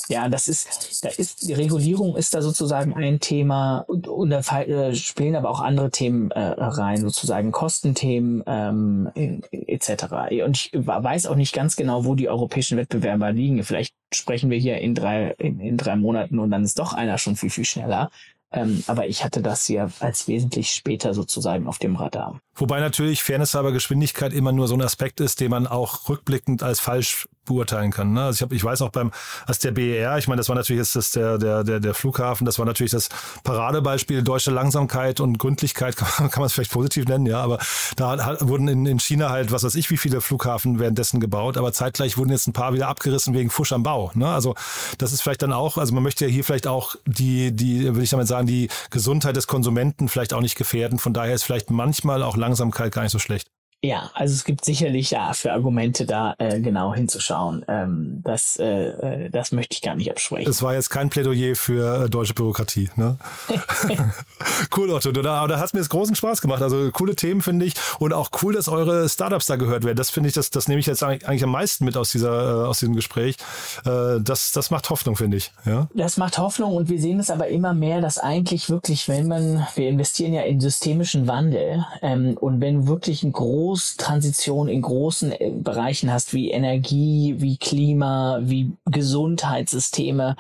ja, 0.08 0.30
das 0.30 0.48
ist, 0.48 1.04
da 1.04 1.10
ist, 1.10 1.48
die 1.48 1.54
Regulierung 1.54 2.16
ist 2.16 2.34
da 2.34 2.42
sozusagen 2.42 2.94
ein 2.94 3.20
Thema 3.20 3.80
und, 3.88 4.08
und 4.08 4.30
da 4.30 4.40
äh, 4.40 4.96
spielen 4.96 5.36
aber 5.36 5.50
auch 5.50 5.62
andere 5.62 5.90
Themen 5.90 6.32
äh, 6.32 6.40
rein, 6.40 7.02
sozusagen 7.02 7.52
Kostenthemen 7.52 8.44
ähm, 8.46 9.10
etc. 9.52 10.06
Und 10.46 10.58
ich 10.58 10.72
weiß 10.74 11.28
auch 11.28 11.36
nicht 11.36 11.54
ganz 11.54 11.76
genau, 11.76 12.06
wo 12.06 12.16
die 12.16 12.30
europäischen 12.30 12.78
Wettbewerber 12.78 13.32
liegen. 13.32 13.64
Vielleicht 13.64 13.96
sprechen 14.14 14.50
wir 14.50 14.58
hier 14.58 14.80
in 14.80 14.96
drei, 14.96 15.32
in, 15.38 15.60
in 15.60 15.78
drei 15.78 15.96
Monaten 15.96 16.40
und 16.40 16.52
dann 16.52 16.64
ist 16.64 16.80
doch 16.80 16.94
einer 16.94 17.18
schon 17.18 17.36
viel, 17.36 17.50
viel 17.50 17.66
schneller. 17.66 18.10
Ähm, 18.52 18.84
aber 18.88 19.08
ich 19.08 19.24
hatte 19.24 19.42
das 19.42 19.66
hier 19.66 19.92
als 20.00 20.28
wesentlich 20.28 20.72
später 20.72 21.14
sozusagen 21.14 21.68
auf 21.68 21.78
dem 21.78 21.96
Radar. 21.96 22.40
Wobei 22.56 22.80
natürlich 22.80 23.22
Fairness 23.22 23.56
aber 23.56 23.72
Geschwindigkeit 23.72 24.34
immer 24.34 24.52
nur 24.52 24.68
so 24.68 24.76
ein 24.76 24.82
Aspekt 24.82 25.20
ist, 25.20 25.40
den 25.40 25.52
man 25.52 25.68
auch 25.68 26.10
rückblickend 26.10 26.64
als 26.64 26.80
falsch 26.80 27.28
beurteilen 27.50 27.92
kann. 27.92 28.14
Ne? 28.14 28.24
Also 28.24 28.38
ich, 28.38 28.42
hab, 28.42 28.54
ich 28.54 28.64
weiß 28.64 28.82
auch 28.82 28.92
beim, 28.92 29.12
als 29.46 29.60
der 29.60 29.72
BER, 29.72 30.18
ich 30.18 30.28
meine, 30.28 30.38
das 30.38 30.48
war 30.48 30.56
natürlich 30.56 30.80
jetzt 30.80 30.96
das, 30.96 31.12
der, 31.12 31.38
der, 31.38 31.64
der, 31.64 31.80
der 31.80 31.94
Flughafen, 31.94 32.46
das 32.46 32.60
war 32.60 32.66
natürlich 32.66 32.92
das 32.92 33.10
Paradebeispiel 33.44 34.24
deutsche 34.24 34.52
Langsamkeit 34.52 35.20
und 35.20 35.38
Gründlichkeit, 35.38 35.96
kann, 35.98 36.30
kann 36.30 36.40
man 36.40 36.46
es 36.46 36.54
vielleicht 36.54 36.72
positiv 36.72 37.06
nennen, 37.06 37.26
ja, 37.26 37.42
aber 37.42 37.58
da 37.98 38.24
hat, 38.24 38.48
wurden 38.48 38.68
in, 38.68 38.86
in 38.86 39.00
China 39.00 39.30
halt, 39.30 39.52
was 39.52 39.64
weiß 39.64 39.76
ich, 39.76 39.90
wie 39.90 39.98
viele 39.98 40.22
Flughafen 40.22 40.80
währenddessen 40.80 41.20
gebaut, 41.20 41.58
aber 41.58 41.74
zeitgleich 41.74 42.18
wurden 42.18 42.30
jetzt 42.30 42.48
ein 42.48 42.54
paar 42.54 42.74
wieder 42.74 42.88
abgerissen 42.88 43.34
wegen 43.34 43.50
Fusch 43.50 43.74
am 43.74 43.84
Bau. 43.84 44.12
Ne? 44.14 44.28
Also 44.28 44.56
das 44.98 45.12
ist 45.12 45.22
vielleicht 45.22 45.42
dann 45.42 45.52
auch, 45.52 45.78
also 45.78 45.94
man 45.94 46.04
möchte 46.04 46.26
ja 46.26 46.32
hier 46.32 46.44
vielleicht 46.44 46.68
auch 46.68 46.96
die, 47.06 47.52
die, 47.52 47.84
würde 47.86 48.04
ich 48.04 48.12
damit 48.12 48.28
sagen, 48.28 48.48
die 48.48 48.70
Gesundheit 48.92 49.36
des 49.36 49.48
Konsumenten 49.48 50.08
vielleicht 50.08 50.34
auch 50.34 50.42
nicht 50.42 50.56
gefährden. 50.56 51.00
Von 51.00 51.14
daher 51.14 51.34
ist 51.34 51.44
vielleicht 51.44 51.72
manchmal 51.72 52.24
auch 52.24 52.38
Langsamkeit 52.38 52.94
gar 52.94 53.04
nicht 53.04 53.12
so 53.12 53.20
schlecht. 53.20 53.48
Ja, 53.82 54.12
also 54.14 54.34
es 54.34 54.44
gibt 54.44 54.66
sicherlich 54.66 55.12
ja 55.12 55.32
für 55.32 55.54
Argumente 55.54 56.06
da 56.06 56.36
äh, 56.38 56.60
genau 56.60 56.94
hinzuschauen. 56.94 57.64
Ähm, 57.70 58.20
das, 58.26 58.58
äh, 58.58 58.66
äh, 58.66 59.30
das 59.30 59.54
möchte 59.54 59.74
ich 59.74 59.82
gar 59.82 59.96
nicht 59.96 60.12
absprechen. 60.12 60.52
Es 60.52 60.62
war 60.62 60.74
jetzt 60.74 60.90
kein 60.90 61.10
Plädoyer 61.10 61.56
für 61.56 62.04
äh, 62.04 62.10
deutsche 62.10 62.34
Bürokratie. 62.34 62.90
Ne? 62.98 63.18
cool, 64.76 64.90
Otto. 64.90 65.14
Da, 65.14 65.48
da 65.48 65.60
hat 65.60 65.74
mir 65.74 65.80
jetzt 65.80 65.88
großen 65.88 66.14
Spaß 66.14 66.42
gemacht. 66.42 66.62
Also 66.62 66.92
coole 66.92 67.16
Themen 67.16 67.42
finde 67.42 67.66
ich 67.66 67.74
und 68.00 68.12
auch 68.12 68.32
cool, 68.42 68.54
dass 68.54 68.68
eure 68.68 69.08
Startups 69.08 69.46
da 69.46 69.56
gehört 69.56 69.86
werden. 69.86 69.96
Das 69.96 70.10
finde 70.10 70.28
ich, 70.28 70.36
das, 70.36 70.50
das 70.50 70.68
nehme 70.68 70.82
ich 70.82 70.86
jetzt 70.86 71.02
eigentlich 71.02 71.44
am 71.46 71.52
meisten 71.52 71.86
mit 71.86 71.96
aus 71.96 72.12
dieser 72.12 72.66
äh, 72.66 72.68
aus 72.68 72.80
diesem 72.80 72.96
Gespräch. 72.98 73.38
Äh, 73.86 74.20
das, 74.20 74.52
das 74.52 74.72
macht 74.72 74.90
Hoffnung, 74.90 75.16
finde 75.16 75.38
ich. 75.38 75.54
Ja? 75.66 75.88
Das 75.94 76.18
macht 76.18 76.38
Hoffnung 76.38 76.76
und 76.76 76.90
wir 76.90 77.00
sehen 77.00 77.22
es 77.22 77.30
aber 77.30 77.48
immer 77.48 77.74
mehr, 77.74 78.02
dass 78.02 78.18
eigentlich 78.18 78.70
wirklich, 78.70 79.08
wenn 79.08 79.30
man, 79.30 79.66
wir 79.76 79.88
investieren 79.88 80.34
ja 80.34 80.42
in 80.42 80.60
systemischen 80.60 81.28
Wandel 81.28 81.86
ähm, 82.02 82.36
und 82.38 82.60
wenn 82.60 82.86
wirklich 82.86 83.24
ein 83.24 83.32
großes 83.32 83.69
Großtransition 83.70 84.68
in 84.68 84.82
großen 84.82 85.32
äh, 85.32 85.52
Bereichen 85.52 86.12
hast, 86.12 86.34
wie 86.34 86.50
Energie, 86.50 87.36
wie 87.38 87.58
Klima, 87.58 88.40
wie 88.42 88.72
Gesundheitssysteme, 88.86 90.36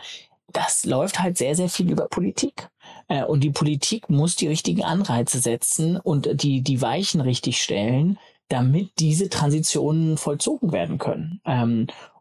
das 0.51 0.83
läuft 0.83 1.19
halt 1.19 1.37
sehr, 1.37 1.55
sehr 1.55 1.69
viel 1.69 1.91
über 1.91 2.07
Politik. 2.07 2.69
Äh, 3.07 3.23
und 3.23 3.43
die 3.43 3.51
Politik 3.51 4.09
muss 4.09 4.35
die 4.35 4.47
richtigen 4.47 4.83
Anreize 4.83 5.39
setzen 5.39 5.97
und 5.97 6.41
die, 6.41 6.61
die 6.61 6.81
Weichen 6.81 7.21
richtig 7.21 7.61
stellen, 7.61 8.17
damit 8.47 8.89
diese 8.97 9.29
Transitionen 9.29 10.17
vollzogen 10.17 10.71
werden 10.71 10.97
können. 10.97 11.39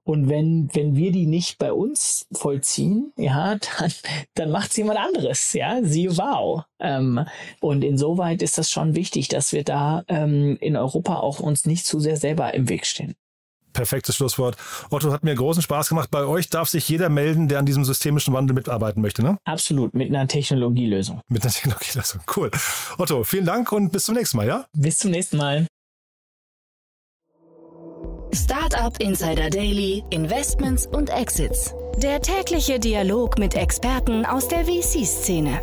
Und 0.09 0.31
wenn, 0.31 0.71
wenn 0.73 0.97
wir 0.97 1.13
die 1.13 1.27
nicht 1.27 1.59
bei 1.59 1.71
uns 1.71 2.27
vollziehen, 2.33 3.13
ja, 3.19 3.57
dann, 3.79 3.93
dann 4.35 4.51
macht 4.51 4.71
es 4.71 4.79
jemand 4.79 4.99
anderes, 4.99 5.53
ja, 5.53 5.81
siehe 5.83 6.17
wow. 6.17 6.65
Ähm, 6.81 7.27
und 7.61 7.85
insoweit 7.85 8.41
ist 8.41 8.57
das 8.57 8.71
schon 8.71 8.95
wichtig, 8.95 9.29
dass 9.29 9.53
wir 9.53 9.65
da 9.65 10.05
ähm, 10.09 10.57
in 10.63 10.79
Europa 10.79 11.17
auch 11.17 11.41
uns 11.41 11.67
nicht 11.67 11.85
zu 11.85 12.01
sehr 12.01 12.17
selber 12.17 12.55
im 12.55 12.71
Weg 12.71 12.87
stehen. 12.87 13.17
Perfektes 13.75 14.17
Schlusswort. 14.17 14.57
Otto, 14.89 15.13
hat 15.13 15.25
mir 15.25 15.35
großen 15.35 15.61
Spaß 15.61 15.91
gemacht. 15.91 16.11
Bei 16.11 16.25
euch 16.25 16.49
darf 16.49 16.71
sich 16.71 16.89
jeder 16.89 17.11
melden, 17.11 17.49
der 17.49 17.59
an 17.59 17.67
diesem 17.67 17.85
systemischen 17.85 18.33
Wandel 18.33 18.55
mitarbeiten 18.55 19.03
möchte, 19.03 19.23
ne? 19.23 19.37
Absolut, 19.45 19.93
mit 19.93 20.09
einer 20.09 20.27
Technologielösung. 20.27 21.21
Mit 21.29 21.43
einer 21.43 21.53
Technologielösung, 21.53 22.23
cool. 22.35 22.51
Otto, 22.97 23.25
vielen 23.25 23.45
Dank 23.45 23.73
und 23.73 23.93
bis 23.93 24.07
zum 24.07 24.15
nächsten 24.15 24.39
Mal, 24.39 24.47
ja? 24.47 24.65
Bis 24.73 24.97
zum 24.97 25.11
nächsten 25.11 25.37
Mal. 25.37 25.67
Startup 28.33 28.95
Insider 29.01 29.49
Daily, 29.49 30.05
Investments 30.11 30.87
und 30.87 31.11
Exits. 31.11 31.75
Der 31.97 32.21
tägliche 32.21 32.79
Dialog 32.79 33.39
mit 33.39 33.55
Experten 33.55 34.27
aus 34.27 34.49
der 34.49 34.65
VC-Szene. 34.67 35.61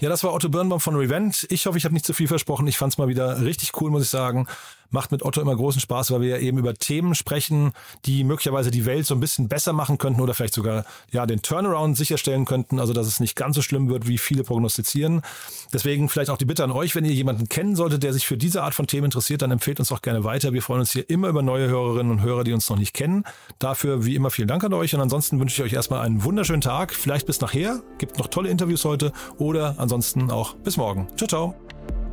Ja, 0.00 0.08
das 0.08 0.24
war 0.24 0.34
Otto 0.34 0.48
Birnbaum 0.48 0.80
von 0.80 0.96
Revent. 0.96 1.46
Ich 1.50 1.66
hoffe, 1.66 1.78
ich 1.78 1.84
habe 1.84 1.94
nicht 1.94 2.04
zu 2.04 2.12
viel 2.12 2.28
versprochen. 2.28 2.66
Ich 2.66 2.76
fand 2.76 2.92
es 2.92 2.98
mal 2.98 3.08
wieder 3.08 3.40
richtig 3.42 3.80
cool, 3.80 3.90
muss 3.90 4.02
ich 4.02 4.10
sagen 4.10 4.46
macht 4.94 5.12
mit 5.12 5.22
Otto 5.22 5.42
immer 5.42 5.54
großen 5.54 5.80
Spaß, 5.80 6.12
weil 6.12 6.22
wir 6.22 6.28
ja 6.28 6.38
eben 6.38 6.56
über 6.56 6.72
Themen 6.72 7.14
sprechen, 7.14 7.72
die 8.06 8.24
möglicherweise 8.24 8.70
die 8.70 8.86
Welt 8.86 9.04
so 9.04 9.14
ein 9.14 9.20
bisschen 9.20 9.48
besser 9.48 9.74
machen 9.74 9.98
könnten 9.98 10.22
oder 10.22 10.32
vielleicht 10.32 10.54
sogar 10.54 10.86
ja 11.12 11.26
den 11.26 11.42
Turnaround 11.42 11.96
sicherstellen 11.96 12.46
könnten, 12.46 12.80
also 12.80 12.94
dass 12.94 13.06
es 13.06 13.20
nicht 13.20 13.36
ganz 13.36 13.56
so 13.56 13.62
schlimm 13.62 13.90
wird, 13.90 14.08
wie 14.08 14.16
viele 14.16 14.44
prognostizieren. 14.44 15.20
Deswegen 15.72 16.08
vielleicht 16.08 16.30
auch 16.30 16.38
die 16.38 16.44
Bitte 16.46 16.64
an 16.64 16.70
euch, 16.70 16.94
wenn 16.94 17.04
ihr 17.04 17.12
jemanden 17.12 17.48
kennen 17.48 17.76
solltet, 17.76 18.02
der 18.02 18.12
sich 18.12 18.26
für 18.26 18.38
diese 18.38 18.62
Art 18.62 18.74
von 18.74 18.86
Themen 18.86 19.06
interessiert, 19.06 19.42
dann 19.42 19.50
empfehlt 19.50 19.80
uns 19.80 19.92
auch 19.92 20.00
gerne 20.00 20.24
weiter. 20.24 20.52
Wir 20.52 20.62
freuen 20.62 20.80
uns 20.80 20.92
hier 20.92 21.10
immer 21.10 21.28
über 21.28 21.42
neue 21.42 21.68
Hörerinnen 21.68 22.12
und 22.12 22.22
Hörer, 22.22 22.44
die 22.44 22.52
uns 22.52 22.70
noch 22.70 22.78
nicht 22.78 22.94
kennen. 22.94 23.24
Dafür 23.58 24.06
wie 24.06 24.14
immer 24.14 24.30
vielen 24.30 24.48
Dank 24.48 24.62
an 24.64 24.72
euch 24.72 24.94
und 24.94 25.00
ansonsten 25.00 25.40
wünsche 25.40 25.60
ich 25.60 25.66
euch 25.66 25.74
erstmal 25.74 26.00
einen 26.00 26.22
wunderschönen 26.22 26.62
Tag. 26.62 26.94
Vielleicht 26.94 27.26
bis 27.26 27.40
nachher. 27.40 27.82
Gibt 27.98 28.18
noch 28.18 28.28
tolle 28.28 28.48
Interviews 28.48 28.84
heute 28.84 29.12
oder 29.38 29.74
ansonsten 29.78 30.30
auch 30.30 30.54
bis 30.54 30.76
morgen. 30.76 31.08
Ciao, 31.16 31.26
ciao. 31.26 32.03